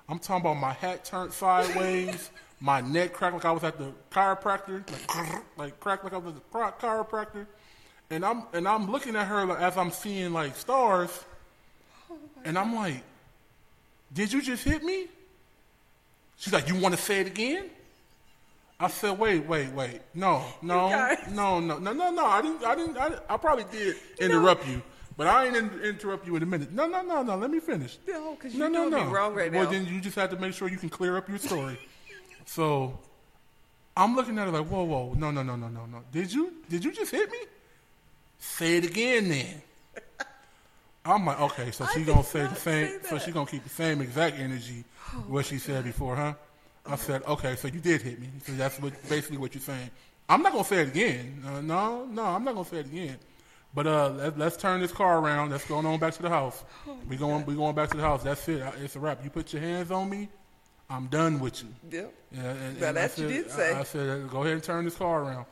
I'm 0.09 0.19
talking 0.19 0.41
about 0.41 0.55
my 0.55 0.73
hat 0.73 1.05
turned 1.05 1.35
sideways, 1.35 2.31
my 2.61 2.81
neck 2.81 3.13
cracked 3.13 3.35
like 3.35 3.45
I 3.45 3.53
was 3.53 3.65
at 3.65 3.77
the 3.77 3.93
chiropractor, 4.11 4.89
like, 4.89 5.43
like 5.59 5.81
cracked 5.81 6.05
like 6.05 6.15
I 6.15 6.17
was 6.17 6.35
at 6.35 6.51
the 6.51 6.59
chiropractor. 6.59 7.47
And 8.11 8.25
I'm 8.25 8.43
and 8.53 8.67
I'm 8.67 8.91
looking 8.91 9.15
at 9.15 9.27
her 9.29 9.47
like, 9.47 9.61
as 9.61 9.77
I'm 9.77 9.91
seeing 9.93 10.33
like 10.33 10.57
stars, 10.57 11.25
and 12.45 12.59
I'm 12.59 12.75
like, 12.75 13.03
"Did 14.13 14.33
you 14.33 14.43
just 14.43 14.65
hit 14.65 14.83
me?" 14.83 15.07
She's 16.37 16.53
like, 16.53 16.69
"You 16.69 16.75
want 16.77 16.95
to 16.97 17.01
say 17.01 17.21
it 17.21 17.29
again?" 17.29 17.71
I 18.81 18.89
said, 18.89 19.17
"Wait, 19.19 19.47
wait, 19.47 19.71
wait. 19.73 20.01
No, 20.15 20.43
no, 20.61 20.89
no, 21.31 21.61
no, 21.61 21.79
no, 21.79 21.93
no, 21.93 22.11
no. 22.11 22.27
I 22.27 22.43
didn't. 22.43 22.65
I 22.65 22.75
didn't. 22.75 22.97
I, 22.97 23.13
I 23.29 23.37
probably 23.37 23.65
did 23.71 23.95
interrupt 24.19 24.67
you, 24.67 24.83
but 25.17 25.29
I 25.29 25.47
ain't 25.47 25.57
in, 25.57 25.71
interrupt 25.83 26.27
you 26.27 26.35
in 26.35 26.43
a 26.43 26.47
minute. 26.47 26.73
No, 26.73 26.89
no, 26.89 27.03
no, 27.03 27.23
no. 27.23 27.37
Let 27.37 27.51
me 27.51 27.61
finish. 27.61 27.99
No, 28.09 28.35
'cause 28.35 28.55
no, 28.55 28.67
you 28.67 28.73
no, 28.73 28.79
doing 28.81 28.91
no. 28.91 29.05
me 29.07 29.13
wrong 29.13 29.35
right 29.35 29.53
well, 29.53 29.65
now. 29.65 29.71
then 29.71 29.87
you 29.87 30.01
just 30.01 30.17
have 30.17 30.31
to 30.31 30.37
make 30.37 30.55
sure 30.55 30.69
you 30.69 30.79
can 30.79 30.89
clear 30.89 31.17
up 31.17 31.29
your 31.29 31.39
story. 31.39 31.79
so, 32.45 32.99
I'm 33.97 34.17
looking 34.17 34.37
at 34.39 34.47
her 34.47 34.51
like, 34.59 34.67
"Whoa, 34.67 34.83
whoa, 34.83 35.13
no, 35.15 35.31
no, 35.31 35.45
no, 35.45 35.55
no, 35.55 35.69
no, 35.69 35.87
no. 35.87 36.03
Did 36.11 36.33
you? 36.33 36.55
Did 36.69 36.85
you 36.85 36.91
just 36.93 37.13
hit 37.13 37.31
me? 37.31 37.39
Say 38.41 38.79
it 38.79 38.87
again, 38.87 39.29
then." 39.29 39.63
I'm 41.05 41.25
like, 41.25 41.41
okay, 41.41 41.71
so 41.71 41.85
I 41.89 41.93
she 41.95 42.05
gonna 42.05 42.23
say 42.25 42.41
the 42.47 42.55
same. 42.55 42.89
say 42.89 42.99
So 43.09 43.15
that. 43.15 43.23
she 43.25 43.31
gonna 43.33 43.47
keep 43.47 43.63
the 43.63 43.71
same 43.71 44.01
exact 44.03 44.39
energy 44.39 44.85
what 45.29 45.47
she 45.47 45.59
said 45.59 45.85
before, 45.85 46.15
huh? 46.17 46.35
I 46.87 46.97
said, 46.97 47.23
okay, 47.27 47.57
so 47.57 47.69
you 47.69 47.81
did 47.81 48.03
hit 48.03 48.21
me. 48.21 48.29
So 48.45 48.53
that's 48.53 48.79
what 48.81 48.93
basically 49.09 49.39
what 49.39 49.55
you're 49.55 49.63
saying. 49.63 49.91
I'm 50.29 50.43
not 50.43 50.53
gonna 50.53 50.65
say 50.65 50.83
it 50.83 50.89
again. 50.89 51.43
Uh, 51.47 51.61
no, 51.61 52.05
no, 52.07 52.25
I'm 52.25 52.45
not 52.45 52.55
gonna 52.55 52.67
say 52.69 52.79
it 52.79 52.87
again. 52.87 53.17
But 53.73 53.87
uh, 53.87 54.09
let, 54.11 54.39
let's 54.39 54.57
turn 54.57 54.81
this 54.81 54.93
car 54.93 55.21
around. 55.21 55.51
Let's 55.51 55.65
go 55.65 55.77
on 55.79 55.99
back 55.99 56.15
to 56.15 56.23
the 56.23 56.29
house. 56.29 56.65
we 57.09 57.17
going, 57.17 57.47
we 57.47 57.55
going 57.55 57.75
back 57.75 57.89
to 57.91 57.97
the 57.97 58.03
house. 58.03 58.23
That's 58.23 58.47
it. 58.49 58.63
It's 58.83 58.97
a 58.97 59.01
wrap. 59.01 59.23
You 59.25 59.31
put 59.31 59.53
your 59.53 59.63
hands 59.63 59.91
on 59.91 60.11
me, 60.11 60.29
I'm 60.89 61.07
done 61.07 61.39
with 61.41 61.63
you. 61.63 61.69
Yep. 61.91 62.15
Yeah, 62.33 62.41
and, 62.51 62.83
and 62.83 62.99
I 62.99 63.03
you 63.03 63.09
said- 63.09 63.29
did 63.29 63.51
say. 63.51 63.75
I, 63.75 63.81
I 63.81 63.83
said, 63.85 64.29
go 64.29 64.41
ahead 64.43 64.55
and 64.55 64.63
turn 64.63 64.85
this 64.85 64.97
car 64.97 65.23
around. 65.23 65.47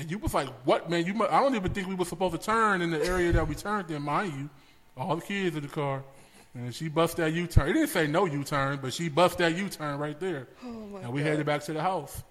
And 0.00 0.10
you 0.10 0.16
was 0.16 0.32
like, 0.32 0.48
what, 0.64 0.88
man? 0.88 1.04
You, 1.04 1.26
I 1.26 1.40
don't 1.40 1.54
even 1.54 1.72
think 1.74 1.86
we 1.86 1.94
were 1.94 2.06
supposed 2.06 2.32
to 2.32 2.40
turn 2.40 2.80
in 2.80 2.90
the 2.90 3.04
area 3.04 3.32
that 3.32 3.46
we 3.46 3.54
turned 3.54 3.90
in, 3.90 4.00
mind 4.00 4.32
you. 4.32 4.50
All 4.96 5.14
the 5.14 5.20
kids 5.20 5.54
in 5.56 5.62
the 5.62 5.68
car. 5.68 6.02
And 6.54 6.74
she 6.74 6.88
bust 6.88 7.18
that 7.18 7.34
U-turn. 7.34 7.68
It 7.68 7.74
didn't 7.74 7.90
say 7.90 8.06
no 8.06 8.24
U-turn, 8.24 8.78
but 8.80 8.94
she 8.94 9.10
bust 9.10 9.36
that 9.38 9.54
U-turn 9.54 9.98
right 9.98 10.18
there. 10.18 10.48
Oh 10.64 10.68
my 10.68 11.00
and 11.00 11.12
we 11.12 11.20
God. 11.20 11.28
headed 11.28 11.44
back 11.44 11.62
to 11.64 11.74
the 11.74 11.82
house. 11.82 12.22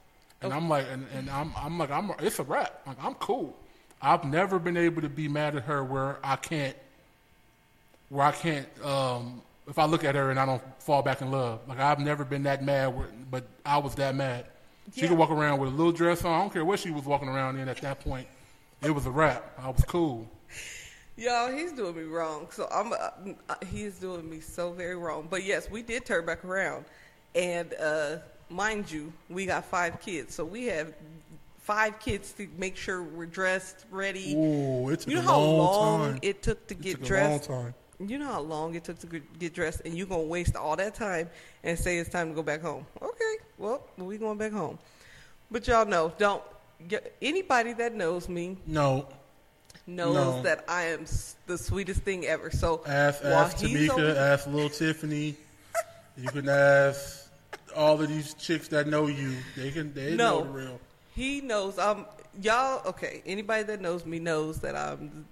And 0.41 0.51
I'm 0.51 0.67
like, 0.67 0.87
and, 0.91 1.05
and 1.15 1.29
I'm, 1.29 1.53
I'm 1.55 1.77
like, 1.77 1.91
I'm, 1.91 2.11
it's 2.19 2.39
a 2.39 2.43
wrap. 2.43 2.81
Like, 2.87 2.97
I'm 3.03 3.13
cool. 3.15 3.55
I've 4.01 4.23
never 4.23 4.57
been 4.57 4.75
able 4.75 5.03
to 5.03 5.09
be 5.09 5.27
mad 5.27 5.55
at 5.55 5.63
her 5.65 5.83
where 5.83 6.17
I 6.23 6.37
can't, 6.37 6.75
where 8.09 8.25
I 8.25 8.31
can't, 8.31 8.67
um, 8.83 9.43
if 9.67 9.77
I 9.77 9.85
look 9.85 10.03
at 10.03 10.15
her 10.15 10.31
and 10.31 10.39
I 10.39 10.47
don't 10.47 10.63
fall 10.81 11.03
back 11.03 11.21
in 11.21 11.29
love. 11.29 11.59
Like 11.67 11.79
I've 11.79 11.99
never 11.99 12.25
been 12.25 12.43
that 12.43 12.63
mad, 12.63 12.97
where, 12.97 13.07
but 13.29 13.45
I 13.63 13.77
was 13.77 13.93
that 13.95 14.15
mad. 14.15 14.47
She 14.93 15.01
Yeah. 15.01 15.07
could 15.09 15.17
walk 15.17 15.29
around 15.31 15.59
with 15.59 15.69
a 15.69 15.75
little 15.75 15.91
dress 15.91 16.23
on. 16.25 16.33
I 16.33 16.39
don't 16.41 16.51
care 16.51 16.65
what 16.65 16.79
she 16.79 16.91
was 16.91 17.05
walking 17.05 17.27
around 17.27 17.57
in 17.59 17.67
at 17.69 17.81
that 17.81 17.99
point. 17.99 18.27
It 18.81 18.91
was 18.91 19.05
a 19.05 19.11
wrap. 19.11 19.51
I 19.61 19.69
was 19.69 19.83
cool. 19.85 20.27
Y'all, 21.17 21.51
he's 21.51 21.73
doing 21.73 21.95
me 21.97 22.03
wrong. 22.03 22.47
So 22.51 22.67
I'm, 22.71 22.93
uh, 22.93 23.33
uh, 23.49 23.55
he's 23.69 23.99
doing 23.99 24.29
me 24.29 24.39
so 24.39 24.71
very 24.71 24.95
wrong. 24.95 25.27
But 25.29 25.43
yes, 25.43 25.69
we 25.69 25.81
did 25.83 26.05
turn 26.05 26.25
back 26.25 26.45
around, 26.45 26.85
and 27.35 27.73
uh, 27.73 28.17
mind 28.49 28.89
you, 28.89 29.11
we 29.29 29.45
got 29.45 29.65
five 29.65 29.99
kids, 29.99 30.33
so 30.33 30.45
we 30.45 30.65
have 30.67 30.93
five 31.57 31.99
kids 31.99 32.31
to 32.33 32.47
make 32.57 32.77
sure 32.77 33.03
we're 33.03 33.25
dressed, 33.25 33.85
ready. 33.91 34.33
Ooh, 34.33 34.89
it 34.89 35.01
took 35.01 35.09
you 35.09 35.15
know 35.15 35.21
a 35.21 35.25
how 35.25 35.39
long 35.39 35.57
long 35.59 36.09
time. 36.13 36.19
it 36.21 36.41
took 36.41 36.65
to 36.67 36.73
It 36.73 36.81
get 36.81 36.91
took 36.93 37.01
a 37.01 37.05
dressed. 37.05 37.49
You 37.99 38.17
know 38.17 38.27
how 38.27 38.39
long 38.41 38.75
it 38.75 38.85
took 38.85 38.99
to 38.99 39.07
get- 39.07 39.53
dressed, 39.53 39.81
and 39.83 39.97
you're 39.97 40.07
gonna 40.07 40.23
waste 40.23 40.55
all 40.55 40.75
that 40.77 40.95
time 40.95 41.29
and 41.63 41.77
say 41.77 41.97
it's 41.97 42.09
time 42.09 42.29
to 42.29 42.33
go 42.35 42.41
back 42.43 42.61
home. 42.61 42.85
Okay, 43.01 43.35
well, 43.57 43.81
we 43.97 44.17
going 44.17 44.37
back 44.37 44.53
home. 44.53 44.79
But 45.51 45.67
y'all 45.67 45.85
know, 45.85 46.13
don't 46.17 46.41
get, 46.87 47.13
anybody 47.21 47.73
that 47.73 47.93
knows 47.95 48.29
me 48.29 48.57
No, 48.65 49.07
knows 49.85 50.15
No. 50.15 50.41
that 50.43 50.63
I 50.69 50.83
am 50.85 51.05
the 51.47 51.57
sweetest 51.57 52.01
thing 52.03 52.25
ever. 52.25 52.51
So 52.51 52.81
ask 52.85 53.23
ask 53.23 53.57
Tamika, 53.57 53.89
over- 53.89 54.17
ask 54.19 54.47
Little 54.47 54.69
Tiffany. 54.69 55.35
You 56.15 56.29
can 56.29 56.47
ask 56.47 57.27
all 57.75 58.01
of 58.01 58.07
these 58.07 58.33
chicks 58.35 58.67
that 58.69 58.87
know 58.87 59.07
you. 59.07 59.33
They 59.57 59.71
can 59.71 59.93
they 59.93 60.15
know 60.15 60.43
the 60.43 60.49
real. 60.49 60.79
he 61.15 61.41
knows 61.41 61.77
I'm 61.79 62.05
y'all. 62.41 62.81
Okay, 62.87 63.23
anybody 63.25 63.63
that 63.63 63.81
knows 63.81 64.05
me 64.05 64.19
knows 64.19 64.59
that 64.61 64.75
I'm 64.75 65.25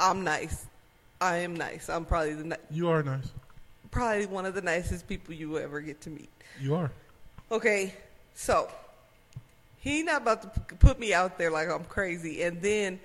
I'm 0.00 0.24
nice. 0.24 0.64
I 1.20 1.38
am 1.38 1.54
nice. 1.56 1.88
I'm 1.88 2.04
probably 2.04 2.34
the 2.34 2.44
ni- 2.44 2.56
You 2.70 2.88
are 2.90 3.02
nice. 3.02 3.28
probably 3.90 4.26
one 4.26 4.46
of 4.46 4.54
the 4.54 4.62
nicest 4.62 5.08
people 5.08 5.34
you 5.34 5.48
will 5.50 5.58
ever 5.58 5.80
get 5.80 6.00
to 6.02 6.10
meet. 6.10 6.30
You 6.60 6.74
are. 6.76 6.90
Okay, 7.50 7.94
so 8.34 8.68
he 9.80 10.02
not 10.02 10.22
about 10.22 10.42
to 10.42 10.76
put 10.76 10.98
me 11.00 11.12
out 11.14 11.38
there 11.38 11.50
like 11.50 11.68
I'm 11.68 11.84
crazy, 11.84 12.42
and 12.42 12.60
then 12.62 13.00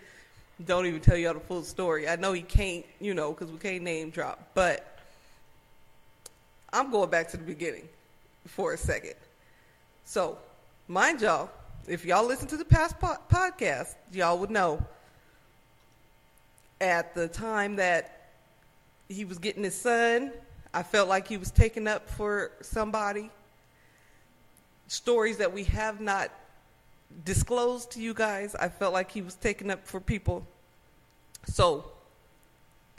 don't 0.66 0.86
even 0.86 1.00
tell 1.02 1.18
y'all 1.18 1.34
the 1.34 1.40
full 1.40 1.64
story. 1.64 2.08
I 2.08 2.16
know 2.18 2.34
he 2.34 2.42
can't, 2.42 2.86
you 3.00 3.14
know, 3.14 3.32
because 3.32 3.52
we 3.52 3.58
can't 3.58 3.84
name 3.84 4.10
drop, 4.12 4.50
but 4.54 5.00
I'm 6.72 6.92
going 6.92 7.10
back 7.10 7.30
to 7.30 7.38
the 7.38 7.44
beginning 7.44 7.88
for 8.48 8.74
a 8.74 8.78
second. 8.78 9.16
So, 10.06 10.38
mind 10.88 11.22
y'all, 11.22 11.50
if 11.88 12.06
y'all 12.06 12.26
listen 12.26 12.48
to 12.50 12.58
the 12.58 12.66
past 12.66 13.00
po- 13.00 13.18
podcast, 13.32 13.96
y'all 14.12 14.38
would 14.40 14.52
know 14.52 14.84
at 16.84 17.16
the 17.16 17.28
time 17.28 17.78
that 17.78 18.30
he 19.10 19.26
was 19.26 19.38
getting 19.38 19.64
his 19.64 19.80
son, 19.80 20.32
I 20.74 20.84
felt 20.84 21.08
like 21.08 21.28
he 21.28 21.38
was 21.38 21.52
taken 21.52 21.88
up 21.88 22.10
for 22.10 22.52
somebody 22.62 23.30
stories 24.88 25.38
that 25.38 25.52
we 25.52 25.64
have 25.64 26.02
not 26.02 26.30
disclosed 27.26 27.92
to 27.92 28.02
you 28.02 28.14
guys. 28.14 28.56
I 28.56 28.70
felt 28.70 28.94
like 28.94 29.12
he 29.12 29.22
was 29.22 29.36
taken 29.36 29.72
up 29.72 29.86
for 29.88 30.00
people. 30.00 30.46
So 31.48 31.92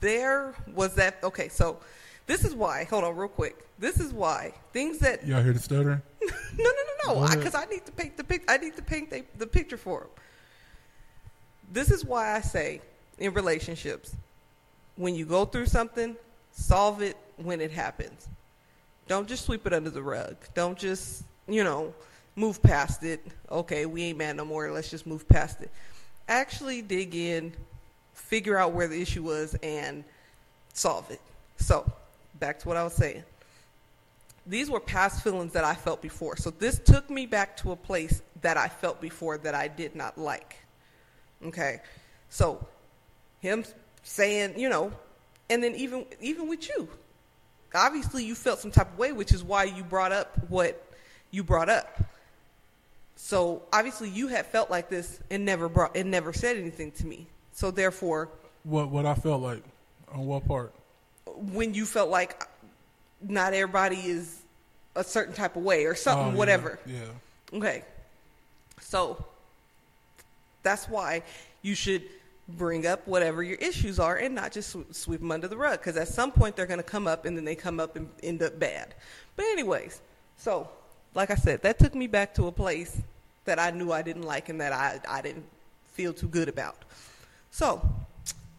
there 0.00 0.54
was 0.74 0.94
that. 0.96 1.18
Okay, 1.22 1.48
so 1.48 1.78
this 2.26 2.44
is 2.44 2.54
why. 2.54 2.84
Hold 2.84 3.04
on, 3.04 3.16
real 3.16 3.28
quick. 3.28 3.66
This 3.78 4.00
is 4.00 4.12
why 4.12 4.54
things 4.72 4.98
that 4.98 5.26
Y'all 5.26 5.42
hear 5.42 5.52
the 5.52 5.58
stuttering? 5.58 6.02
no, 6.22 6.30
no, 6.58 7.14
no, 7.14 7.20
no. 7.20 7.28
Because 7.28 7.54
I, 7.54 7.64
need 7.66 7.84
to 7.86 7.92
paint 7.92 8.16
the 8.16 8.24
pic. 8.24 8.44
I 8.48 8.56
need 8.56 8.76
to 8.76 8.82
paint 8.82 9.10
the, 9.10 9.24
the 9.38 9.46
picture 9.46 9.76
for 9.76 10.02
him. 10.02 10.08
This 11.72 11.90
is 11.90 12.04
why 12.04 12.36
I 12.36 12.40
say 12.40 12.80
in 13.18 13.32
relationships, 13.32 14.14
when 14.96 15.14
you 15.14 15.24
go 15.24 15.44
through 15.44 15.66
something, 15.66 16.16
solve 16.52 17.02
it 17.02 17.16
when 17.36 17.60
it 17.60 17.70
happens. 17.70 18.28
Don't 19.06 19.28
just 19.28 19.44
sweep 19.44 19.66
it 19.66 19.72
under 19.72 19.90
the 19.90 20.02
rug. 20.02 20.36
Don't 20.54 20.78
just 20.78 21.24
you 21.48 21.64
know 21.64 21.92
move 22.36 22.62
past 22.62 23.02
it. 23.02 23.20
Okay, 23.50 23.86
we 23.86 24.04
ain't 24.04 24.18
mad 24.18 24.36
no 24.36 24.44
more. 24.44 24.70
Let's 24.70 24.90
just 24.90 25.06
move 25.06 25.28
past 25.28 25.60
it. 25.60 25.70
Actually, 26.28 26.80
dig 26.80 27.14
in, 27.14 27.52
figure 28.14 28.56
out 28.56 28.72
where 28.72 28.88
the 28.88 29.00
issue 29.00 29.22
was, 29.22 29.54
and 29.62 30.04
solve 30.72 31.10
it. 31.10 31.20
So, 31.56 31.90
back 32.40 32.58
to 32.60 32.68
what 32.68 32.76
I 32.76 32.84
was 32.84 32.94
saying 32.94 33.24
these 34.46 34.70
were 34.70 34.80
past 34.80 35.22
feelings 35.22 35.52
that 35.52 35.64
I 35.64 35.74
felt 35.74 36.02
before. 36.02 36.36
So 36.36 36.50
this 36.50 36.78
took 36.78 37.08
me 37.08 37.26
back 37.26 37.56
to 37.58 37.72
a 37.72 37.76
place 37.76 38.22
that 38.42 38.56
I 38.56 38.68
felt 38.68 39.00
before 39.00 39.38
that 39.38 39.54
I 39.54 39.68
did 39.68 39.94
not 39.96 40.18
like. 40.18 40.56
Okay. 41.46 41.80
So 42.28 42.66
him 43.44 43.62
saying, 44.02 44.58
you 44.58 44.68
know, 44.70 44.90
and 45.50 45.62
then 45.62 45.74
even 45.76 46.06
even 46.20 46.48
with 46.48 46.66
you. 46.68 46.88
Obviously 47.74 48.24
you 48.24 48.34
felt 48.34 48.58
some 48.60 48.70
type 48.70 48.90
of 48.92 48.98
way, 48.98 49.12
which 49.12 49.32
is 49.32 49.44
why 49.44 49.64
you 49.64 49.84
brought 49.84 50.12
up 50.12 50.32
what 50.48 50.82
you 51.30 51.44
brought 51.44 51.68
up. 51.68 52.00
So 53.16 53.62
obviously 53.72 54.08
you 54.08 54.28
had 54.28 54.46
felt 54.46 54.70
like 54.70 54.88
this 54.88 55.20
and 55.30 55.44
never 55.44 55.68
brought 55.68 55.96
and 55.96 56.10
never 56.10 56.32
said 56.32 56.56
anything 56.56 56.90
to 56.92 57.06
me. 57.06 57.26
So 57.52 57.70
therefore, 57.70 58.28
What 58.64 58.90
what 58.90 59.06
I 59.06 59.14
felt 59.14 59.42
like 59.42 59.62
on 60.12 60.26
what 60.26 60.46
part? 60.48 60.72
when 61.36 61.74
you 61.74 61.84
felt 61.84 62.10
like 62.10 62.46
not 63.20 63.52
everybody 63.54 63.96
is 63.96 64.40
a 64.94 65.02
certain 65.02 65.34
type 65.34 65.56
of 65.56 65.62
way 65.64 65.84
or 65.86 65.94
something, 65.96 66.26
Oh, 66.28 66.30
yeah, 66.30 66.36
whatever. 66.36 66.78
Yeah. 66.86 67.56
Okay. 67.58 67.82
So 68.80 69.24
that's 70.62 70.88
why 70.88 71.22
you 71.62 71.74
should 71.74 72.02
bring 72.48 72.86
up 72.86 73.06
whatever 73.06 73.42
your 73.42 73.56
issues 73.56 73.98
are 73.98 74.16
and 74.16 74.34
not 74.34 74.52
just 74.52 74.70
sw- 74.70 74.96
sweep 74.96 75.20
them 75.20 75.32
under 75.32 75.48
the 75.48 75.56
rug 75.56 75.78
because 75.78 75.96
at 75.96 76.08
some 76.08 76.30
point 76.30 76.56
they're 76.56 76.66
going 76.66 76.78
to 76.78 76.82
come 76.82 77.06
up 77.06 77.24
and 77.24 77.36
then 77.36 77.44
they 77.44 77.54
come 77.54 77.80
up 77.80 77.96
and 77.96 78.08
end 78.22 78.42
up 78.42 78.58
bad. 78.58 78.94
But, 79.36 79.46
anyways, 79.46 80.00
so 80.36 80.68
like 81.14 81.30
I 81.30 81.36
said, 81.36 81.62
that 81.62 81.78
took 81.78 81.94
me 81.94 82.06
back 82.06 82.34
to 82.34 82.46
a 82.46 82.52
place 82.52 83.00
that 83.44 83.58
I 83.58 83.70
knew 83.70 83.92
I 83.92 84.02
didn't 84.02 84.22
like 84.22 84.48
and 84.48 84.60
that 84.60 84.72
I, 84.72 85.00
I 85.08 85.22
didn't 85.22 85.46
feel 85.86 86.12
too 86.12 86.28
good 86.28 86.48
about. 86.48 86.76
So, 87.50 87.86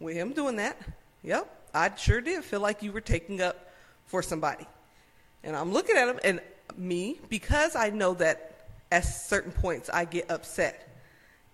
with 0.00 0.16
him 0.16 0.32
doing 0.32 0.56
that, 0.56 0.78
yep, 1.22 1.48
I 1.74 1.94
sure 1.96 2.20
did 2.20 2.42
feel 2.44 2.60
like 2.60 2.82
you 2.82 2.92
were 2.92 3.00
taking 3.00 3.40
up 3.40 3.70
for 4.06 4.22
somebody. 4.22 4.66
And 5.44 5.54
I'm 5.54 5.72
looking 5.72 5.96
at 5.96 6.08
him, 6.08 6.18
and 6.24 6.40
me, 6.76 7.20
because 7.28 7.76
I 7.76 7.90
know 7.90 8.14
that 8.14 8.68
at 8.90 9.04
certain 9.04 9.52
points 9.52 9.90
I 9.92 10.04
get 10.04 10.30
upset 10.30 10.88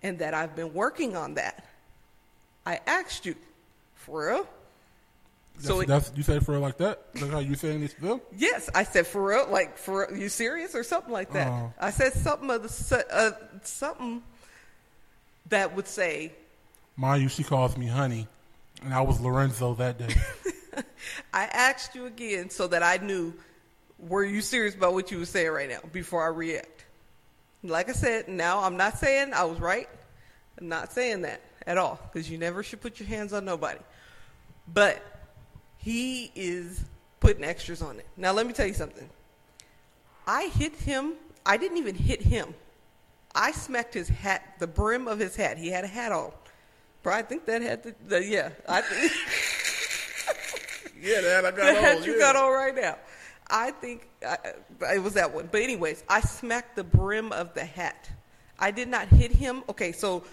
and 0.01 0.19
that 0.19 0.33
I've 0.33 0.55
been 0.55 0.73
working 0.73 1.15
on 1.15 1.33
that, 1.35 1.65
I 2.65 2.79
asked 2.87 3.25
you, 3.25 3.35
for 3.95 4.27
real? 4.27 4.47
That's, 5.55 5.67
So 5.67 5.79
it- 5.81 5.87
that's 5.87 6.11
you 6.15 6.23
said 6.23 6.45
for 6.45 6.53
real 6.53 6.61
like 6.61 6.77
that? 6.77 7.01
Like 7.21 7.31
how 7.31 7.39
you 7.39 7.55
saying 7.55 7.81
this 7.81 7.93
film? 7.93 8.21
Yes, 8.35 8.69
I 8.73 8.83
said 8.83 9.05
for 9.05 9.23
real, 9.23 9.47
like 9.49 9.77
for 9.77 10.07
real, 10.07 10.17
you 10.19 10.29
serious 10.29 10.73
or 10.75 10.83
something 10.83 11.11
like 11.11 11.31
that. 11.33 11.47
Oh. 11.47 11.73
I 11.79 11.91
said 11.91 12.13
something 12.13 12.49
of 12.49 12.63
the 12.63 13.05
uh, 13.11 13.31
something 13.63 14.23
that 15.49 15.75
would 15.75 15.87
say, 15.87 16.31
Mind 16.95 17.23
you, 17.23 17.29
she 17.29 17.43
calls 17.43 17.75
me 17.77 17.87
honey, 17.87 18.27
and 18.83 18.93
I 18.93 19.01
was 19.01 19.19
Lorenzo 19.19 19.73
that 19.75 19.97
day. 19.97 20.13
I 21.33 21.45
asked 21.45 21.95
you 21.95 22.05
again 22.05 22.49
so 22.49 22.67
that 22.67 22.81
I 22.83 22.97
knew 22.97 23.33
were 23.99 24.23
you 24.23 24.41
serious 24.41 24.75
about 24.75 24.93
what 24.93 25.11
you 25.11 25.19
were 25.19 25.25
saying 25.25 25.51
right 25.51 25.69
now 25.69 25.79
before 25.91 26.23
I 26.23 26.27
react. 26.27 26.85
Like 27.63 27.89
I 27.89 27.93
said, 27.93 28.27
now 28.27 28.63
I'm 28.63 28.75
not 28.77 28.97
saying 28.97 29.33
I 29.33 29.43
was 29.45 29.59
right. 29.59 29.87
I'm 30.59 30.67
not 30.67 30.91
saying 30.91 31.21
that 31.21 31.41
at 31.65 31.77
all 31.77 31.99
because 32.11 32.29
you 32.29 32.37
never 32.37 32.63
should 32.63 32.81
put 32.81 32.99
your 32.99 33.07
hands 33.07 33.33
on 33.33 33.45
nobody. 33.45 33.79
But 34.71 35.01
he 35.77 36.31
is 36.35 36.83
putting 37.19 37.43
extras 37.43 37.81
on 37.81 37.99
it. 37.99 38.07
Now 38.17 38.31
let 38.31 38.47
me 38.47 38.53
tell 38.53 38.67
you 38.67 38.73
something. 38.73 39.09
I 40.25 40.47
hit 40.47 40.75
him. 40.75 41.13
I 41.45 41.57
didn't 41.57 41.77
even 41.77 41.95
hit 41.95 42.21
him. 42.21 42.53
I 43.35 43.51
smacked 43.51 43.93
his 43.93 44.07
hat, 44.07 44.55
the 44.59 44.67
brim 44.67 45.07
of 45.07 45.19
his 45.19 45.35
hat. 45.35 45.57
He 45.57 45.69
had 45.69 45.83
a 45.83 45.87
hat 45.87 46.11
on. 46.11 46.31
Bro, 47.01 47.13
I 47.13 47.21
think 47.23 47.45
that 47.45 47.61
had 47.61 47.83
the, 47.83 47.95
the 48.07 48.23
yeah. 48.23 48.49
I 48.69 48.81
think 48.81 49.11
yeah, 51.01 51.19
that 51.21 51.45
I 51.45 51.51
got 51.51 51.73
the 51.73 51.81
hat 51.81 52.05
you 52.05 52.17
got 52.17 52.35
on 52.35 52.51
right 52.51 52.75
now. 52.75 52.97
I 53.49 53.71
think 53.71 54.07
I, 54.25 54.37
it 54.93 55.03
was 55.03 55.15
that 55.15 55.33
one. 55.33 55.49
But 55.51 55.61
anyways, 55.61 56.03
I 56.07 56.21
smacked 56.21 56.75
the 56.75 56.83
brim 56.83 57.33
of 57.33 57.53
the 57.53 57.65
hat. 57.65 58.09
I 58.57 58.71
did 58.71 58.87
not 58.87 59.07
hit 59.07 59.31
him. 59.31 59.63
Okay, 59.67 59.91
so 59.91 60.23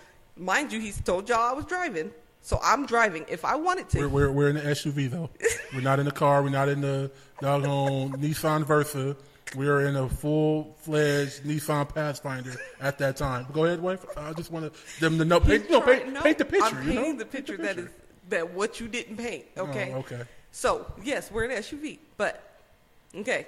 mind 0.41 0.73
you, 0.73 0.81
he's 0.81 1.01
told 1.01 1.29
y'all 1.29 1.39
I 1.39 1.53
was 1.53 1.67
driving. 1.67 2.11
So 2.43 2.59
I'm 2.63 2.87
driving. 2.87 3.27
If 3.29 3.45
I 3.45 3.55
wanted 3.55 3.89
to, 3.91 4.01
We're, 4.01 4.09
we're, 4.09 4.33
we're 4.33 4.49
in 4.49 4.57
the 4.57 4.63
SUV 4.63 5.11
though. 5.11 5.31
we're 5.75 5.83
not 5.83 5.99
in 5.99 6.07
the 6.07 6.13
car. 6.13 6.43
We're 6.43 6.49
not 6.49 6.69
in 6.69 6.81
the 6.81 7.11
doggone 7.41 8.13
Nissan 8.13 8.65
Versa. 8.65 9.17
We 9.57 9.69
are 9.69 9.87
in 9.87 9.97
a 9.97 10.09
full 10.09 10.77
fledged 10.81 11.43
Nissan 11.43 11.93
Pathfinder 11.93 12.55
at 12.81 12.99
that 12.99 13.17
time. 13.17 13.47
Go 13.53 13.65
ahead, 13.65 13.81
wife. 13.81 14.07
I 14.17 14.33
just 14.33 14.51
want 14.51 14.73
to 14.73 15.01
them 15.01 15.19
to 15.19 15.25
know. 15.25 15.41
Paint, 15.41 15.71
no, 15.71 15.81
paint, 15.81 16.13
no, 16.13 16.23
paint 16.23 16.39
the 16.39 16.45
picture. 16.45 16.65
I'm 16.65 16.89
you 16.89 16.95
know? 16.95 17.01
painting 17.01 17.19
the 17.19 17.27
picture 17.27 17.57
that 17.59 17.77
is 17.79 17.91
that 18.31 18.55
what 18.55 18.81
you 18.81 18.89
didn't 18.89 19.17
paint. 19.17 19.45
Oh, 19.57 19.67
okay. 19.67 19.93
Oh, 19.95 19.99
okay. 19.99 20.23
So 20.53 20.87
yes, 21.03 21.31
we're 21.31 21.45
in 21.45 21.51
an 21.51 21.59
SUV, 21.59 21.99
but 22.17 22.43
okay. 23.15 23.47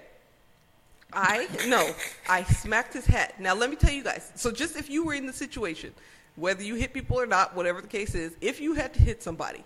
I 1.12 1.46
no, 1.68 1.90
I 2.28 2.42
smacked 2.44 2.94
his 2.94 3.06
hat. 3.06 3.38
Now 3.40 3.54
let 3.54 3.70
me 3.70 3.76
tell 3.76 3.92
you 3.92 4.02
guys. 4.02 4.32
So 4.34 4.50
just 4.50 4.76
if 4.76 4.90
you 4.90 5.04
were 5.04 5.14
in 5.14 5.26
the 5.26 5.32
situation, 5.32 5.94
whether 6.36 6.62
you 6.62 6.74
hit 6.74 6.92
people 6.92 7.18
or 7.20 7.26
not, 7.26 7.54
whatever 7.54 7.80
the 7.80 7.88
case 7.88 8.14
is, 8.14 8.34
if 8.40 8.60
you 8.60 8.74
had 8.74 8.94
to 8.94 9.00
hit 9.02 9.22
somebody, 9.22 9.64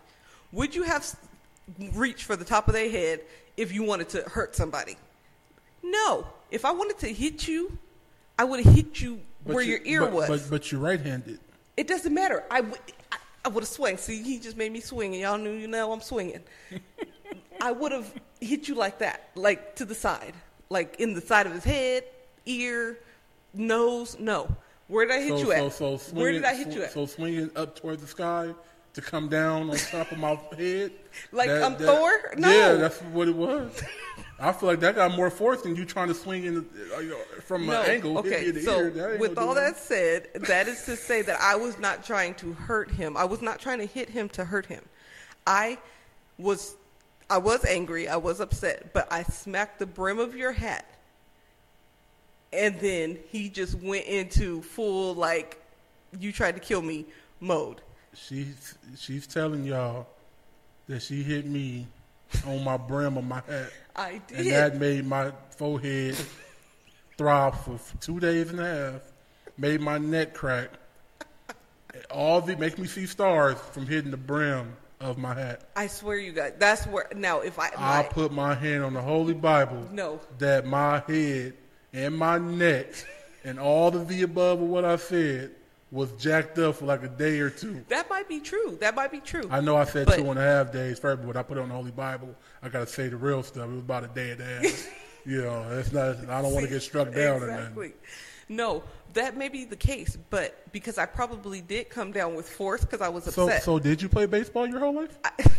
would 0.52 0.74
you 0.74 0.82
have 0.82 1.06
reached 1.94 2.24
for 2.24 2.36
the 2.36 2.44
top 2.44 2.68
of 2.68 2.74
their 2.74 2.90
head 2.90 3.20
if 3.56 3.72
you 3.72 3.82
wanted 3.82 4.08
to 4.10 4.22
hurt 4.22 4.54
somebody? 4.56 4.96
No. 5.82 6.26
If 6.50 6.64
I 6.64 6.72
wanted 6.72 6.98
to 7.00 7.08
hit 7.12 7.46
you, 7.46 7.76
I 8.38 8.44
would 8.44 8.64
have 8.64 8.74
hit 8.74 9.00
you 9.00 9.20
But 9.44 9.54
where 9.54 9.64
you- 9.64 9.72
your 9.72 9.80
ear 9.84 10.00
but, 10.02 10.12
was. 10.12 10.28
But, 10.28 10.50
but 10.50 10.72
you're 10.72 10.80
right-handed. 10.80 11.40
It 11.76 11.86
doesn't 11.88 12.12
matter. 12.12 12.44
I 12.50 12.62
would, 12.62 12.78
I, 13.12 13.16
I 13.44 13.48
would 13.48 13.62
have 13.62 13.68
swung. 13.68 13.96
See, 13.96 14.22
he 14.22 14.38
just 14.38 14.56
made 14.56 14.72
me 14.72 14.80
swing, 14.80 15.12
and 15.12 15.22
y'all 15.22 15.38
knew, 15.38 15.52
you 15.52 15.68
know, 15.68 15.92
I'm 15.92 16.00
swinging. 16.00 16.42
I 17.60 17.72
would 17.72 17.92
have 17.92 18.12
hit 18.40 18.68
you 18.68 18.74
like 18.74 18.98
that, 18.98 19.30
like 19.34 19.76
to 19.76 19.84
the 19.84 19.94
side, 19.94 20.34
like 20.68 20.96
in 21.00 21.14
the 21.14 21.20
side 21.20 21.46
of 21.46 21.52
his 21.52 21.64
head, 21.64 22.04
ear, 22.46 22.98
nose. 23.54 24.16
No, 24.18 24.48
where 24.88 25.06
did 25.06 25.16
I 25.16 25.20
hit 25.20 25.28
so, 25.30 25.38
you 25.38 25.52
at? 25.52 25.72
so 25.72 25.96
swinging, 25.96 26.22
where 26.22 26.32
did 26.32 26.44
I 26.44 26.54
hit 26.54 26.72
you 26.72 26.82
at? 26.82 26.92
So 26.92 27.06
swinging 27.06 27.50
up 27.56 27.78
toward 27.78 28.00
the 28.00 28.06
sky 28.06 28.54
to 28.94 29.02
come 29.02 29.28
down 29.28 29.68
on 29.68 29.76
top 29.76 30.10
of 30.10 30.18
my 30.18 30.38
head. 30.56 30.92
Like 31.32 31.48
I'm 31.48 31.76
Thor? 31.76 32.34
No. 32.36 32.50
Yeah, 32.50 32.74
that's 32.74 33.00
what 33.00 33.26
it 33.26 33.34
was. 33.34 33.82
I 34.38 34.52
feel 34.52 34.68
like 34.68 34.80
that 34.80 34.96
got 34.96 35.12
more 35.16 35.30
force 35.30 35.62
than 35.62 35.74
you 35.74 35.86
trying 35.86 36.08
to 36.08 36.14
swing 36.14 36.44
in 36.44 36.58
uh, 36.58 37.40
from 37.40 37.66
no. 37.66 37.80
an 37.80 37.90
angle. 37.90 38.18
okay, 38.18 38.52
so 38.60 38.80
ear. 38.82 39.16
With 39.18 39.38
all 39.38 39.54
that 39.54 39.78
said, 39.78 40.28
that 40.34 40.68
is 40.68 40.84
to 40.84 40.94
say 40.94 41.22
that 41.22 41.40
I 41.40 41.56
was 41.56 41.78
not 41.78 42.04
trying 42.04 42.34
to 42.34 42.52
hurt 42.52 42.90
him. 42.90 43.16
I 43.16 43.24
was 43.24 43.40
not 43.40 43.60
trying 43.60 43.78
to 43.78 43.86
hit 43.86 44.10
him 44.10 44.28
to 44.30 44.44
hurt 44.44 44.66
him. 44.66 44.84
I 45.46 45.78
was, 46.36 46.76
I 47.30 47.38
was 47.38 47.64
angry. 47.64 48.08
I 48.08 48.16
was 48.16 48.40
upset, 48.40 48.92
but 48.92 49.10
I 49.10 49.22
smacked 49.22 49.78
the 49.78 49.86
brim 49.86 50.18
of 50.18 50.36
your 50.36 50.52
hat, 50.52 50.84
and 52.52 52.78
then 52.80 53.18
he 53.30 53.48
just 53.48 53.74
went 53.76 54.06
into 54.06 54.62
full 54.62 55.14
like, 55.14 55.60
you 56.18 56.32
tried 56.32 56.54
to 56.54 56.60
kill 56.60 56.82
me 56.82 57.06
mode. 57.40 57.80
She's 58.14 58.76
she's 58.98 59.26
telling 59.26 59.64
y'all 59.64 60.06
that 60.88 61.02
she 61.02 61.22
hit 61.22 61.44
me 61.46 61.86
on 62.46 62.64
my 62.64 62.76
brim 62.76 63.16
of 63.16 63.24
my 63.24 63.42
hat, 63.46 63.70
I 63.94 64.20
did. 64.26 64.38
and 64.38 64.50
that 64.50 64.76
made 64.78 65.06
my 65.06 65.32
forehead 65.50 66.16
throb 67.18 67.56
for 67.56 67.78
two 68.00 68.20
days 68.20 68.50
and 68.50 68.60
a 68.60 68.64
half, 68.92 69.02
made 69.58 69.80
my 69.80 69.98
neck 69.98 70.34
crack. 70.34 70.70
All 72.10 72.40
the 72.40 72.56
make 72.56 72.78
me 72.78 72.86
see 72.86 73.06
stars 73.06 73.58
from 73.72 73.86
hitting 73.86 74.10
the 74.10 74.16
brim 74.16 74.76
of 75.00 75.18
my 75.18 75.34
hat. 75.34 75.62
I 75.76 75.86
swear 75.86 76.16
you 76.16 76.32
guys. 76.32 76.54
That's 76.58 76.86
where 76.86 77.08
now 77.14 77.40
if 77.40 77.58
I 77.58 77.70
I 77.76 78.02
put 78.04 78.32
my 78.32 78.54
hand 78.54 78.84
on 78.84 78.94
the 78.94 79.02
Holy 79.02 79.34
Bible 79.34 79.86
no 79.92 80.20
that 80.38 80.66
my 80.66 81.02
head 81.06 81.54
and 81.92 82.16
my 82.16 82.38
neck 82.38 82.86
and 83.44 83.58
all 83.58 83.90
the 83.90 84.22
above 84.22 84.60
of 84.62 84.68
what 84.68 84.84
I 84.84 84.96
said 84.96 85.52
was 85.92 86.10
jacked 86.12 86.58
up 86.58 86.74
for 86.76 86.84
like 86.86 87.02
a 87.04 87.08
day 87.08 87.38
or 87.38 87.48
two. 87.48 87.84
that 87.88 88.10
might 88.10 88.28
be 88.28 88.40
true. 88.40 88.76
That 88.80 88.94
might 88.96 89.12
be 89.12 89.20
true. 89.20 89.48
I 89.50 89.60
know 89.60 89.76
I 89.76 89.84
said 89.84 90.06
But- 90.06 90.16
two 90.16 90.28
and 90.30 90.38
a 90.38 90.42
half 90.42 90.72
days 90.72 90.98
first, 90.98 91.20
but 91.20 91.28
when 91.28 91.36
I 91.36 91.42
put 91.42 91.58
it 91.58 91.60
on 91.60 91.68
the 91.68 91.74
Holy 91.74 91.92
Bible, 91.92 92.34
I 92.62 92.68
got 92.68 92.80
to 92.80 92.86
say 92.86 93.08
the 93.08 93.16
real 93.16 93.42
stuff. 93.42 93.64
It 93.68 93.72
was 93.72 93.78
about 93.80 94.04
a 94.04 94.08
day 94.08 94.32
and 94.32 94.40
a 94.40 94.44
half. 94.44 94.88
you 95.26 95.42
know, 95.42 95.64
it's 95.70 95.92
not. 95.92 96.16
I 96.28 96.42
don't 96.42 96.52
want 96.52 96.64
to 96.66 96.70
get 96.72 96.82
struck 96.82 97.12
down 97.14 97.42
or 97.42 97.46
nothing. 97.46 97.56
exactly. 97.62 97.92
No, 98.48 98.84
that 99.14 99.36
may 99.36 99.48
be 99.48 99.64
the 99.64 99.74
case, 99.76 100.16
but 100.30 100.70
because 100.72 100.98
I 100.98 101.06
probably 101.06 101.60
did 101.60 101.88
come 101.88 102.12
down 102.12 102.34
with 102.36 102.48
force 102.48 102.80
because 102.82 103.00
I 103.00 103.08
was 103.08 103.24
So, 103.24 103.44
upset. 103.46 103.62
so 103.64 103.78
did 103.80 104.00
you 104.02 104.08
play 104.08 104.26
baseball 104.26 104.66
your 104.68 104.78
whole 104.80 104.94
life? 104.94 105.18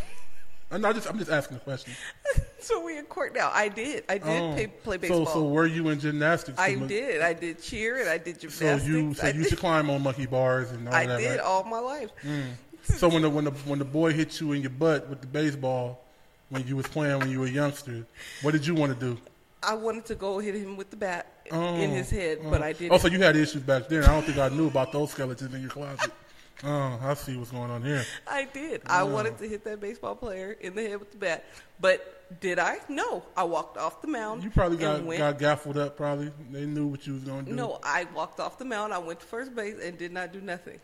I'm 0.70 0.82
not 0.82 0.96
just. 0.96 1.10
I'm 1.10 1.18
just 1.18 1.32
asking 1.32 1.58
a 1.58 1.60
question. 1.62 1.94
So 2.60 2.84
we 2.84 2.98
in 2.98 3.06
court 3.06 3.34
now. 3.36 3.50
I 3.54 3.70
did. 3.70 4.04
I 4.10 4.18
did 4.18 4.28
Oh. 4.28 4.52
play, 4.54 4.68
play 4.68 4.98
baseball. 4.98 5.26
so 5.28 5.48
were 5.48 5.68
you 5.68 5.88
in 5.90 6.00
gymnastics? 6.00 6.58
I 6.60 6.74
So- 6.74 6.88
did. 6.88 7.22
I 7.22 7.32
did 7.34 7.62
cheer 7.62 8.02
and 8.02 8.10
I 8.10 8.18
did 8.18 8.40
gymnastics. 8.42 8.82
So 8.84 8.88
you, 8.90 9.14
so 9.14 9.24
I 9.24 9.28
you 9.28 9.34
did, 9.34 9.52
used 9.52 9.58
climb 9.58 9.90
on 9.90 10.02
monkey 10.02 10.26
bars 10.26 10.72
and 10.72 10.88
all 10.88 10.94
I 10.94 11.06
that, 11.06 11.20
did 11.20 11.30
right? 11.30 11.40
all 11.40 11.64
my 11.64 11.80
life. 11.80 12.10
Mm. 12.26 12.54
So 12.98 13.08
when 13.10 13.22
the 13.22 13.30
when 13.30 13.46
the 13.46 13.52
when 13.52 13.80
the 13.80 13.86
boy 13.86 14.12
hit 14.12 14.42
you 14.42 14.52
in 14.54 14.62
your 14.62 14.72
butt 14.72 15.08
with 15.08 15.22
the 15.22 15.28
baseball 15.28 16.04
when 16.50 16.66
you 16.68 16.76
was 16.76 16.88
playing 16.88 17.20
when 17.20 17.30
you 17.30 17.40
were 17.42 17.46
a 17.46 17.50
youngster, 17.50 18.06
what 18.42 18.52
did 18.52 18.66
you 18.66 18.74
want 18.76 18.92
to 18.94 19.00
do? 19.00 19.18
I 19.64 19.74
wanted 19.76 20.06
to 20.06 20.16
go 20.16 20.40
hit 20.40 20.56
him 20.56 20.76
with 20.78 20.90
the 20.90 20.98
bat 20.98 21.32
in 21.46 21.56
Oh, 21.56 21.76
his 21.76 22.10
head, 22.10 22.40
oh. 22.44 22.50
but 22.50 22.62
I 22.64 22.72
oh. 22.72 22.74
didn't. 22.74 22.92
Oh, 22.94 22.98
so 22.98 23.08
you 23.08 23.20
had 23.20 23.36
issues 23.36 23.62
back 23.62 23.88
then. 23.88 24.04
I 24.04 24.08
don't 24.08 24.26
think 24.26 24.40
I 24.40 24.50
knew 24.50 24.68
about 24.68 24.92
those 24.92 25.12
skeletons 25.12 25.54
in 25.54 25.62
your 25.62 25.70
closet. 25.70 26.12
Oh, 26.63 27.00
I 27.04 27.13
see 27.13 27.38
what's 27.38 27.52
going 27.52 27.70
on 27.70 27.84
here. 27.84 28.04
I 28.28 28.46
did. 28.46 28.82
I 28.88 29.04
wanted 29.04 29.38
to 29.38 29.48
hit 29.48 29.63
that 29.65 29.80
baseball 29.80 30.15
player 30.15 30.58
in 30.60 30.76
the 30.76 30.82
head 30.82 31.00
with 31.00 31.12
the 31.12 31.17
bat, 31.17 31.46
but 31.80 32.39
did 32.41 32.58
I? 32.58 32.78
No. 32.89 33.24
I 33.36 33.43
walked 33.43 33.78
off 33.78 34.02
the 34.02 34.08
mound. 34.08 34.43
You 34.43 34.50
probably 34.50 34.78
got, 34.78 35.04
went, 35.04 35.20
got 35.20 35.38
gaffled 35.38 35.78
up. 35.78 35.98
Probably 35.98 36.32
they 36.52 36.65
knew 36.65 36.88
what 36.88 37.06
you 37.06 37.13
was 37.13 37.24
going 37.24 37.46
to 37.46 37.52
do. 37.52 37.56
No, 37.56 37.80
I 37.84 38.08
walked 38.15 38.39
off 38.39 38.58
the 38.58 38.65
mound. 38.65 38.93
I 38.93 38.98
went 38.98 39.20
to 39.20 39.26
first 39.26 39.56
base 39.56 39.76
and 39.82 39.98
did 39.98 40.12
not 40.12 40.34
do 40.34 40.41
nothing. 40.41 40.80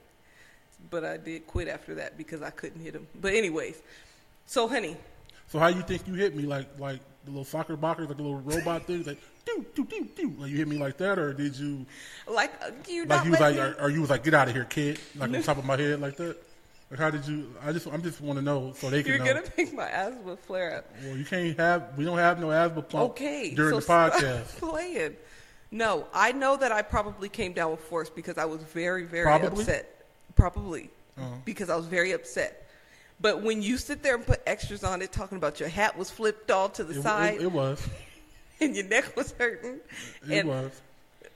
But 0.89 1.03
I 1.05 1.17
did 1.17 1.47
quit 1.47 1.67
after 1.67 1.95
that 1.95 2.17
because 2.17 2.41
I 2.41 2.49
couldn't 2.51 2.81
hit 2.81 2.93
him. 2.93 3.07
But 3.19 3.33
anyways, 3.33 3.81
so 4.45 4.67
honey, 4.67 4.97
So 5.47 5.57
how 5.59 5.67
you 5.67 5.81
think 5.81 6.07
you 6.07 6.13
hit 6.13 6.36
me? 6.36 6.43
Like 6.43 6.67
like 6.77 6.99
the 7.25 7.31
little 7.31 7.45
soccer 7.45 7.75
boxers, 7.75 8.07
like 8.09 8.17
the 8.17 8.23
little 8.23 8.41
robot 8.41 8.83
things, 8.88 9.07
like 9.07 9.19
do 9.57 9.65
do 9.75 9.85
do 9.85 10.05
do. 10.15 10.33
Like 10.39 10.51
you 10.51 10.57
hit 10.57 10.67
me 10.67 10.77
like 10.77 10.97
that, 10.97 11.17
or 11.19 11.33
did 11.33 11.55
you 11.57 11.85
like 12.27 12.51
uh, 12.61 12.71
you 12.87 13.05
like 13.05 13.25
you 13.25 13.31
was 13.31 13.39
like, 13.39 13.55
me- 13.55 13.61
or, 13.61 13.75
or 13.81 13.89
you 13.89 14.01
was 14.01 14.09
like, 14.09 14.23
get 14.23 14.33
out 14.33 14.47
of 14.47 14.53
here, 14.55 14.65
kid, 14.65 14.99
like 15.15 15.31
on 15.33 15.41
top 15.43 15.57
of 15.57 15.65
my 15.65 15.77
head 15.77 15.99
like 16.01 16.15
that? 16.17 16.37
Like 16.91 16.99
how 16.99 17.09
did 17.09 17.25
you? 17.27 17.53
I 17.63 17.71
just 17.71 17.87
I'm 17.87 18.03
just 18.03 18.21
want 18.21 18.37
to 18.37 18.43
know 18.45 18.73
so 18.77 18.89
they 18.89 19.01
can 19.03 19.13
you're 19.13 19.19
know. 19.19 19.33
gonna 19.33 19.43
make 19.57 19.73
my 19.73 19.87
asthma 19.89 20.37
flare 20.37 20.77
up. 20.77 20.85
Well, 21.03 21.17
you 21.17 21.25
can't 21.25 21.57
have. 21.59 21.97
We 21.97 22.05
don't 22.05 22.17
have 22.19 22.39
no 22.39 22.51
asthma 22.51 22.81
pump 22.83 23.11
Okay, 23.11 23.53
during 23.55 23.73
so 23.73 23.79
the 23.79 23.85
podcast. 23.85 24.57
playing. 24.59 25.15
No, 25.71 26.05
I 26.13 26.33
know 26.33 26.55
that 26.57 26.71
I 26.71 26.83
probably 26.83 27.29
came 27.29 27.53
down 27.53 27.71
with 27.71 27.79
force 27.79 28.07
because 28.09 28.37
I 28.37 28.45
was 28.45 28.61
very, 28.61 29.05
very 29.05 29.25
Probably? 29.25 29.61
upset. 29.63 30.05
Probably 30.35 30.89
Oh. 31.19 31.23
because 31.45 31.69
I 31.71 31.75
was 31.75 31.85
very 31.87 32.11
upset. 32.11 32.69
But 33.21 33.41
when 33.41 33.61
you 33.63 33.77
sit 33.77 34.03
there 34.03 34.15
and 34.15 34.25
put 34.25 34.41
extras 34.45 34.83
on 34.83 35.01
it, 35.01 35.11
talking 35.11 35.37
about 35.37 35.59
your 35.59 35.69
hat 35.69 35.97
was 35.97 36.09
flipped 36.11 36.51
all 36.51 36.69
to 36.69 36.83
the 36.83 36.99
It, 36.99 37.01
side 37.03 37.35
it, 37.35 37.43
it 37.43 37.51
was. 37.51 37.87
and 38.65 38.76
your 38.76 38.86
neck 38.86 39.15
was 39.15 39.32
hurting, 39.34 39.80
It 40.30 40.39
and 40.39 40.49
was. 40.49 40.82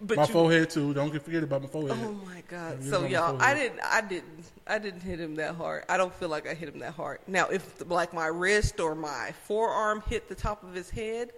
but 0.02 0.18
my 0.18 0.24
you, 0.24 0.34
forehead 0.34 0.70
too. 0.70 0.94
Don't 0.94 1.12
get 1.12 1.22
forget 1.24 1.44
about 1.44 1.62
my 1.62 1.68
forehead. 1.68 1.98
Oh 2.02 2.12
my 2.26 2.42
God! 2.48 2.84
So 2.84 3.06
y'all, 3.06 3.42
I 3.42 3.54
didn't, 3.54 3.80
I 3.84 4.02
didn't, 4.02 4.46
I 4.68 4.80
didn't 4.80 5.02
hit 5.02 5.20
him 5.20 5.36
that 5.36 5.56
hard. 5.56 5.84
I 5.90 5.98
don't 5.98 6.13
feel 6.13 6.30
like 6.30 6.48
I 6.48 6.54
hit 6.54 6.70
him 6.70 6.80
that 6.80 6.94
hard. 6.94 7.20
Now, 7.28 7.48
if 7.48 7.90
like 7.90 8.13
my 8.13 8.28
wrist 8.28 8.80
or 8.80 8.96
my 8.96 9.34
forearm 9.44 10.02
hit 10.10 10.28
the 10.30 10.36
top 10.36 10.63
of 10.63 10.74
his 10.74 10.90
head 10.90 11.32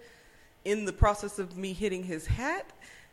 in 0.64 0.84
the 0.84 0.92
process 0.92 1.38
of 1.38 1.56
me 1.56 1.72
hitting 1.72 2.02
his 2.02 2.26
hat, 2.26 2.66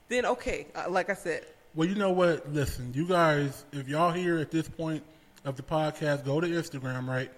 then 0.09 0.25
okay. 0.25 0.67
Uh, 0.75 0.89
Like 0.89 1.09
I 1.09 1.13
said, 1.13 1.45
Well, 1.75 1.87
you 1.87 1.95
know 1.95 2.11
what? 2.11 2.51
Listen, 2.53 2.91
you 2.93 3.07
guys, 3.07 3.63
if 3.71 3.87
y'all 3.87 4.11
here 4.11 4.37
at 4.39 4.51
this 4.51 4.67
point 4.67 5.01
of 5.45 5.55
the 5.55 5.63
podcast, 5.63 6.25
go 6.25 6.41
to 6.41 6.47
Instagram, 6.47 7.07
right? 7.07 7.31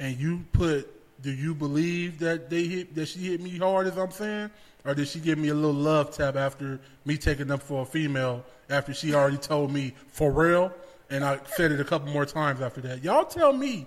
And 0.00 0.16
you 0.16 0.44
put, 0.52 0.88
do 1.22 1.32
you 1.32 1.54
believe 1.54 2.18
that 2.20 2.50
they 2.50 2.64
hit 2.64 2.94
that 2.94 3.06
she 3.06 3.20
hit 3.20 3.40
me 3.40 3.56
hard 3.58 3.86
as 3.86 3.96
I'm 3.96 4.10
saying? 4.10 4.50
Or 4.84 4.94
did 4.94 5.08
she 5.08 5.18
give 5.18 5.38
me 5.38 5.48
a 5.48 5.54
little 5.54 5.72
love 5.72 6.12
tap 6.12 6.36
after 6.36 6.80
me 7.04 7.16
taking 7.16 7.50
up 7.50 7.62
for 7.62 7.82
a 7.82 7.84
female 7.84 8.44
after 8.70 8.94
she 8.94 9.14
already 9.14 9.36
told 9.36 9.72
me 9.72 9.94
for 10.08 10.30
real? 10.30 10.72
And 11.10 11.24
I 11.24 11.40
said 11.56 11.72
it 11.72 11.80
a 11.80 11.84
couple 11.84 12.12
more 12.12 12.26
times 12.26 12.60
after 12.60 12.80
that. 12.82 13.02
Y'all 13.02 13.24
tell 13.24 13.52
me 13.52 13.86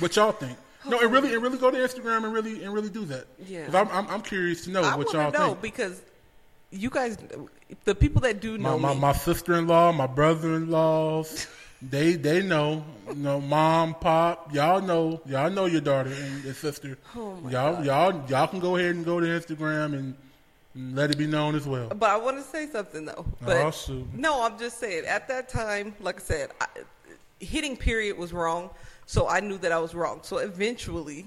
what 0.00 0.16
y'all 0.16 0.32
think. 0.32 0.58
No, 0.86 1.00
and 1.00 1.10
really, 1.12 1.34
and 1.34 1.42
really 1.42 1.58
go 1.58 1.70
to 1.70 1.76
Instagram 1.76 2.24
and 2.24 2.32
really, 2.32 2.62
and 2.64 2.72
really 2.72 2.88
do 2.88 3.04
that. 3.06 3.26
Yeah. 3.46 3.66
I'm, 3.72 3.88
I'm, 3.88 4.08
I'm 4.08 4.22
curious 4.22 4.64
to 4.64 4.70
know 4.70 4.82
I 4.82 4.96
what 4.96 5.12
y'all 5.12 5.30
know 5.32 5.48
think. 5.48 5.62
because 5.62 6.02
you 6.70 6.90
guys, 6.90 7.18
the 7.84 7.94
people 7.94 8.20
that 8.22 8.40
do 8.40 8.58
my, 8.58 8.70
know 8.70 8.78
my, 8.78 8.94
me, 8.94 9.00
my 9.00 9.12
sister-in-law, 9.12 9.92
my 9.92 10.06
brother-in-laws, 10.06 11.46
they 11.80 12.14
they 12.14 12.42
know, 12.42 12.84
you 13.08 13.14
know, 13.14 13.40
mom, 13.40 13.94
pop, 13.94 14.52
y'all 14.52 14.80
know, 14.80 15.20
y'all 15.26 15.50
know 15.50 15.66
your 15.66 15.80
daughter 15.80 16.10
and 16.10 16.44
your 16.44 16.54
sister. 16.54 16.98
Oh, 17.14 17.38
y'all, 17.48 17.74
God. 17.74 17.84
y'all, 17.86 18.24
y'all 18.28 18.46
can 18.48 18.58
go 18.58 18.76
ahead 18.76 18.96
and 18.96 19.04
go 19.04 19.20
to 19.20 19.26
Instagram 19.26 19.94
and, 19.96 20.16
and 20.74 20.96
let 20.96 21.10
it 21.10 21.18
be 21.18 21.26
known 21.26 21.54
as 21.54 21.66
well. 21.66 21.88
But 21.88 22.10
I 22.10 22.16
want 22.16 22.36
to 22.38 22.42
say 22.42 22.66
something 22.66 23.04
though. 23.04 23.24
But 23.44 23.74
Oh, 23.88 24.06
no, 24.12 24.42
I'm 24.42 24.58
just 24.58 24.78
saying. 24.78 25.04
At 25.06 25.28
that 25.28 25.48
time, 25.48 25.94
like 26.00 26.16
I 26.16 26.22
said, 26.24 26.50
I, 26.60 26.66
hitting 27.38 27.76
period 27.76 28.18
was 28.18 28.32
wrong, 28.32 28.70
so 29.06 29.28
I 29.28 29.38
knew 29.40 29.58
that 29.58 29.70
I 29.70 29.78
was 29.78 29.94
wrong. 29.94 30.20
So 30.22 30.38
eventually, 30.38 31.26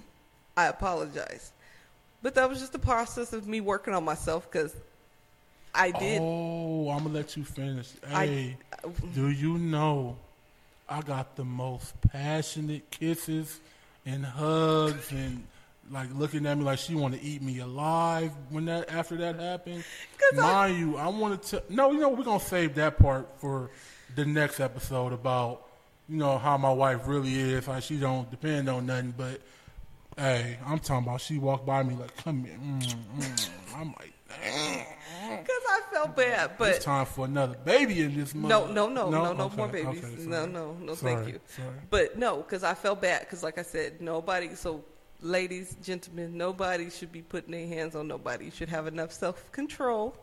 I 0.57 0.65
apologized. 0.65 1.53
But 2.21 2.35
that 2.35 2.49
was 2.49 2.59
just 2.59 2.73
the 2.73 2.79
process 2.79 3.31
of 3.33 3.47
me 3.47 3.61
working 3.61 3.93
on 3.93 4.03
myself 4.03 4.51
because 4.51 4.75
I 5.73 5.91
did. 5.91 6.21
Oh, 6.21 6.89
I'm 6.89 7.03
gonna 7.03 7.15
let 7.15 7.37
you 7.37 7.45
finish. 7.45 7.93
I- 8.11 8.25
Hey, 8.25 8.57
uh, 8.83 8.89
do 9.15 9.29
you 9.29 9.57
know 9.57 10.17
I 10.91 11.01
got 11.01 11.35
the 11.35 11.45
most 11.45 11.93
passionate 12.01 12.91
kisses 12.91 13.59
and 14.05 14.25
hugs 14.25 15.11
and 15.11 15.45
like 15.89 16.09
looking 16.13 16.45
at 16.45 16.57
me 16.57 16.63
like 16.63 16.79
she 16.79 16.95
want 16.95 17.13
to 17.15 17.21
eat 17.21 17.41
me 17.41 17.59
alive 17.59 18.31
when 18.49 18.65
that 18.65 18.89
after 18.89 19.15
that 19.17 19.39
happened. 19.39 19.83
'Cause 20.17 20.39
I- 20.39 20.41
Mind 20.41 20.79
you, 20.79 20.97
I 20.97 21.07
wanted 21.07 21.41
to. 21.43 21.63
No, 21.69 21.91
you 21.91 21.99
know 21.99 22.09
we're 22.09 22.23
gonna 22.23 22.39
save 22.39 22.75
that 22.75 22.97
part 22.99 23.27
for 23.39 23.71
the 24.15 24.25
next 24.25 24.59
episode 24.59 25.13
about 25.13 25.67
you 26.09 26.17
know 26.17 26.37
how 26.37 26.57
my 26.57 26.71
wife 26.71 27.07
really 27.07 27.33
is. 27.39 27.65
How 27.65 27.79
she 27.79 27.97
don't 27.97 28.29
depend 28.29 28.69
on 28.69 28.85
nothing, 28.85 29.13
but. 29.17 29.41
Hey, 30.17 30.57
I'm 30.65 30.77
talking 30.79 31.07
about 31.07 31.21
she 31.21 31.37
walked 31.37 31.65
by 31.65 31.81
me 31.83 31.95
like, 31.95 32.15
come 32.17 32.43
here. 32.43 32.57
Mm, 32.61 32.83
mm. 33.17 33.49
I'm 33.77 33.95
like, 33.97 34.13
felt 35.91 36.15
bad, 36.15 36.51
but 36.57 36.69
it's 36.75 36.85
time 36.85 37.05
for 37.05 37.25
another 37.25 37.55
baby 37.65 38.01
in 38.01 38.15
this 38.15 38.33
month. 38.33 38.49
No, 38.49 38.65
no, 38.67 38.87
no, 38.87 39.09
no, 39.09 39.33
no, 39.33 39.43
Okay, 39.45 39.55
more 39.57 39.67
babies. 39.67 40.03
okay, 40.03 40.23
no, 40.23 40.45
no, 40.45 40.73
no, 40.79 40.95
Sorry, 40.95 41.15
thank 41.15 41.27
you. 41.27 41.39
Sorry. 41.47 41.67
But 41.89 42.17
no, 42.17 42.37
because 42.37 42.63
I 42.63 42.73
felt 42.73 43.01
bad. 43.01 43.21
Because 43.21 43.43
like 43.43 43.57
I 43.57 43.63
said, 43.63 44.01
nobody. 44.01 44.55
So, 44.55 44.83
ladies, 45.21 45.75
gentlemen, 45.83 46.37
nobody 46.37 46.89
should 46.89 47.11
be 47.11 47.21
putting 47.21 47.51
their 47.51 47.67
hands 47.67 47.95
on 47.95 48.07
nobody. 48.07 48.45
You 48.45 48.51
should 48.51 48.69
have 48.69 48.87
enough 48.87 49.11
self 49.11 49.51
control 49.51 50.15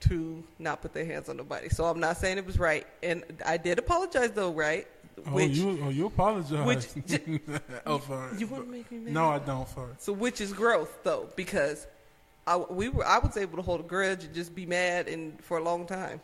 to 0.00 0.42
not 0.58 0.82
put 0.82 0.92
their 0.92 1.04
hands 1.04 1.28
on 1.28 1.36
nobody. 1.36 1.68
So 1.68 1.84
I'm 1.84 2.00
not 2.00 2.16
saying 2.16 2.38
it 2.38 2.46
was 2.46 2.58
right, 2.58 2.86
and 3.02 3.22
I 3.46 3.56
did 3.56 3.78
apologize 3.78 4.32
though, 4.32 4.52
right? 4.52 4.86
Oh, 5.26 5.38
you, 5.38 5.78
oh, 5.84 5.90
you 5.90 6.06
apologize. 6.06 6.66
which- 6.66 7.20
oh, 7.86 8.00
sorry. 8.00 8.38
you 8.38 8.46
want 8.46 8.64
to 8.64 8.70
make 8.70 8.90
me 8.90 8.98
mad? 8.98 9.14
no, 9.14 9.28
I 9.28 9.38
don't. 9.38 9.68
Sorry. 9.68 9.92
So 9.98 10.12
which 10.12 10.40
is 10.40 10.52
growth 10.52 10.98
though, 11.04 11.28
because 11.36 11.86
I 12.46 12.56
we 12.56 12.88
were 12.88 13.06
I 13.06 13.18
was 13.18 13.36
able 13.36 13.56
to 13.56 13.62
hold 13.62 13.80
a 13.80 13.84
grudge 13.84 14.24
and 14.24 14.34
just 14.34 14.54
be 14.54 14.66
mad 14.66 15.08
and 15.08 15.42
for 15.44 15.58
a 15.58 15.62
long 15.62 15.86
time. 15.86 16.20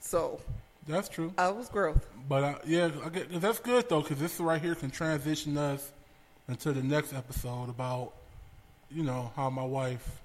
So 0.00 0.40
That's 0.86 1.08
true. 1.08 1.32
I 1.38 1.48
was 1.50 1.68
growth. 1.68 2.06
But 2.28 2.44
uh, 2.44 2.54
yeah, 2.66 2.90
I 3.04 3.08
get, 3.08 3.40
that's 3.40 3.58
good 3.58 3.88
though, 3.88 4.00
because 4.02 4.18
this 4.18 4.38
right 4.40 4.60
here 4.60 4.74
can 4.74 4.90
transition 4.90 5.56
us 5.58 5.92
into 6.48 6.72
the 6.72 6.82
next 6.82 7.12
episode 7.12 7.68
about, 7.68 8.12
you 8.90 9.02
know, 9.02 9.32
how 9.36 9.48
my 9.50 9.64
wife, 9.64 10.20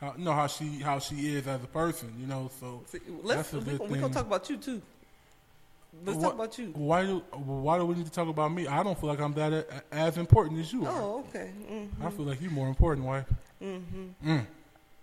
how 0.00 0.14
you 0.16 0.24
know 0.24 0.32
how 0.32 0.46
she 0.46 0.80
how 0.80 0.98
she 0.98 1.34
is 1.34 1.46
as 1.46 1.62
a 1.62 1.66
person. 1.66 2.12
You 2.20 2.26
know, 2.26 2.50
so 2.60 2.82
See, 2.86 2.98
let's 3.22 3.50
that's 3.50 3.52
a 3.54 3.58
we, 3.58 3.64
good 3.64 3.80
we 3.80 3.88
thing. 3.88 4.00
gonna 4.00 4.14
talk 4.14 4.26
about 4.26 4.48
you 4.50 4.56
too. 4.56 4.82
Let's 6.04 6.16
Wha- 6.18 6.24
talk 6.24 6.34
about 6.34 6.58
you. 6.58 6.66
Why 6.74 7.04
do 7.04 7.18
why 7.32 7.78
do 7.78 7.84
we 7.84 7.94
need 7.94 8.06
to 8.06 8.12
talk 8.12 8.28
about 8.28 8.52
me? 8.52 8.66
I 8.66 8.82
don't 8.82 8.98
feel 8.98 9.10
like 9.10 9.20
I'm 9.20 9.34
that 9.34 9.84
as 9.92 10.16
important 10.16 10.58
as 10.60 10.72
you 10.72 10.86
are. 10.86 10.92
Oh, 11.00 11.24
okay. 11.28 11.50
Mm. 11.70 11.88
I 12.02 12.10
feel 12.10 12.24
like 12.24 12.40
you're 12.40 12.50
more 12.50 12.68
important, 12.68 13.06
wife. 13.06 13.26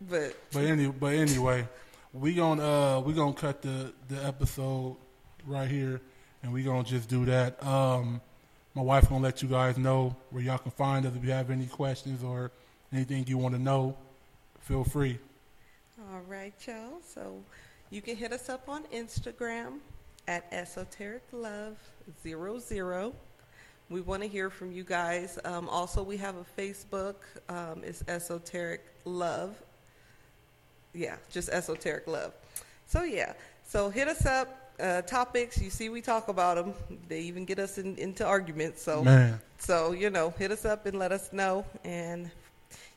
But 0.02 0.36
But 0.52 0.64
any, 0.64 0.88
but 0.88 1.14
anyway, 1.14 1.68
we 2.14 2.34
gonna 2.34 2.64
uh 2.64 3.00
we 3.02 3.14
gonna 3.14 3.34
cut 3.34 3.62
the 3.62 3.94
the 4.08 4.26
episode 4.26 4.96
right 5.46 5.70
here, 5.70 6.02
and 6.42 6.52
we 6.52 6.64
gonna 6.64 6.84
just 6.84 7.08
do 7.08 7.26
that. 7.26 7.64
Um, 7.66 8.22
my 8.74 8.82
wife 8.82 9.10
gonna 9.10 9.24
let 9.24 9.42
you 9.42 9.50
guys 9.50 9.78
know 9.78 10.16
where 10.32 10.42
y'all 10.42 10.58
can 10.58 10.72
find 10.72 11.06
us 11.06 11.16
if 11.16 11.24
you 11.24 11.32
have 11.32 11.52
any 11.52 11.68
questions 11.68 12.24
or 12.24 12.52
anything 12.92 13.26
you 13.28 13.38
want 13.38 13.56
to 13.56 13.62
know. 13.62 13.96
Feel 14.62 14.84
free. 14.84 15.20
All 16.12 16.22
right, 16.28 16.54
y'all. 16.66 17.02
So 17.06 17.44
you 17.90 18.02
can 18.02 18.16
hit 18.16 18.32
us 18.32 18.50
up 18.50 18.70
on 18.70 18.84
Instagram 18.86 19.80
at 20.28 20.46
esoteric 20.52 21.24
love 21.32 21.78
zero 22.22 22.60
zero. 22.60 23.14
We 23.90 24.02
want 24.02 24.22
to 24.22 24.30
hear 24.30 24.52
from 24.52 24.72
you 24.72 24.84
guys. 24.84 25.40
Um, 25.44 25.68
also, 25.68 26.04
we 26.04 26.18
have 26.18 26.36
a 26.36 26.46
Facebook. 26.62 27.16
Um, 27.50 27.82
it's 27.84 28.04
esoteric 28.08 28.86
love. 29.04 29.56
Yeah, 30.94 31.16
just 31.30 31.50
esoteric 31.50 32.08
love. 32.08 32.34
So 32.86 33.04
yeah, 33.04 33.34
so 33.64 33.90
hit 33.90 34.08
us 34.08 34.26
up. 34.26 34.74
Uh, 34.80 35.02
topics 35.02 35.62
you 35.62 35.70
see, 35.70 35.90
we 35.90 36.02
talk 36.02 36.30
about 36.30 36.56
them. 36.56 36.74
They 37.10 37.22
even 37.22 37.44
get 37.46 37.60
us 37.60 37.78
in, 37.78 37.98
into 37.98 38.26
arguments. 38.26 38.82
So 38.82 39.04
Man. 39.04 39.40
so 39.58 39.92
you 39.92 40.10
know, 40.10 40.30
hit 40.32 40.52
us 40.52 40.66
up 40.66 40.86
and 40.86 40.98
let 40.98 41.12
us 41.12 41.34
know. 41.34 41.66
And 41.84 42.32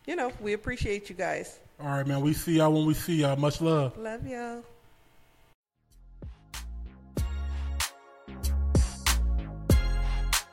you 0.06 0.16
know, 0.16 0.32
we 0.40 0.52
appreciate 0.52 1.08
you 1.08 1.16
guys. 1.16 1.58
All 1.80 1.88
right, 1.88 2.06
man. 2.06 2.20
We 2.20 2.34
see 2.34 2.58
y'all 2.58 2.72
when 2.72 2.86
we 2.86 2.94
see 2.94 3.16
y'all. 3.16 3.36
Much 3.36 3.60
love. 3.60 3.96
Love 3.98 4.26
y'all. 4.26 4.62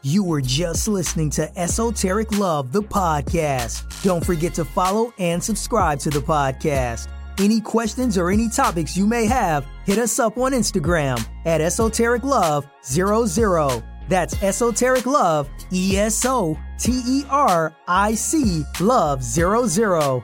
You 0.09 0.23
were 0.23 0.41
just 0.41 0.87
listening 0.87 1.29
to 1.31 1.55
Esoteric 1.55 2.35
Love, 2.39 2.71
the 2.71 2.81
podcast. 2.81 4.01
Don't 4.01 4.25
forget 4.25 4.55
to 4.55 4.65
follow 4.65 5.13
and 5.19 5.43
subscribe 5.43 5.99
to 5.99 6.09
the 6.09 6.17
podcast. 6.17 7.07
Any 7.37 7.61
questions 7.61 8.17
or 8.17 8.31
any 8.31 8.49
topics 8.49 8.97
you 8.97 9.05
may 9.05 9.27
have, 9.27 9.67
hit 9.85 9.99
us 9.99 10.17
up 10.17 10.35
on 10.39 10.53
Instagram 10.53 11.23
at 11.45 11.61
Esoteric 11.61 12.23
Love 12.23 12.67
00. 12.83 13.83
That's 14.07 14.41
Esoteric 14.41 15.05
Love, 15.05 15.47
E 15.71 15.95
S 15.95 16.25
O 16.25 16.57
T 16.79 17.03
E 17.05 17.23
R 17.29 17.75
I 17.87 18.15
C 18.15 18.63
Love 18.79 19.23
00. 19.23 20.23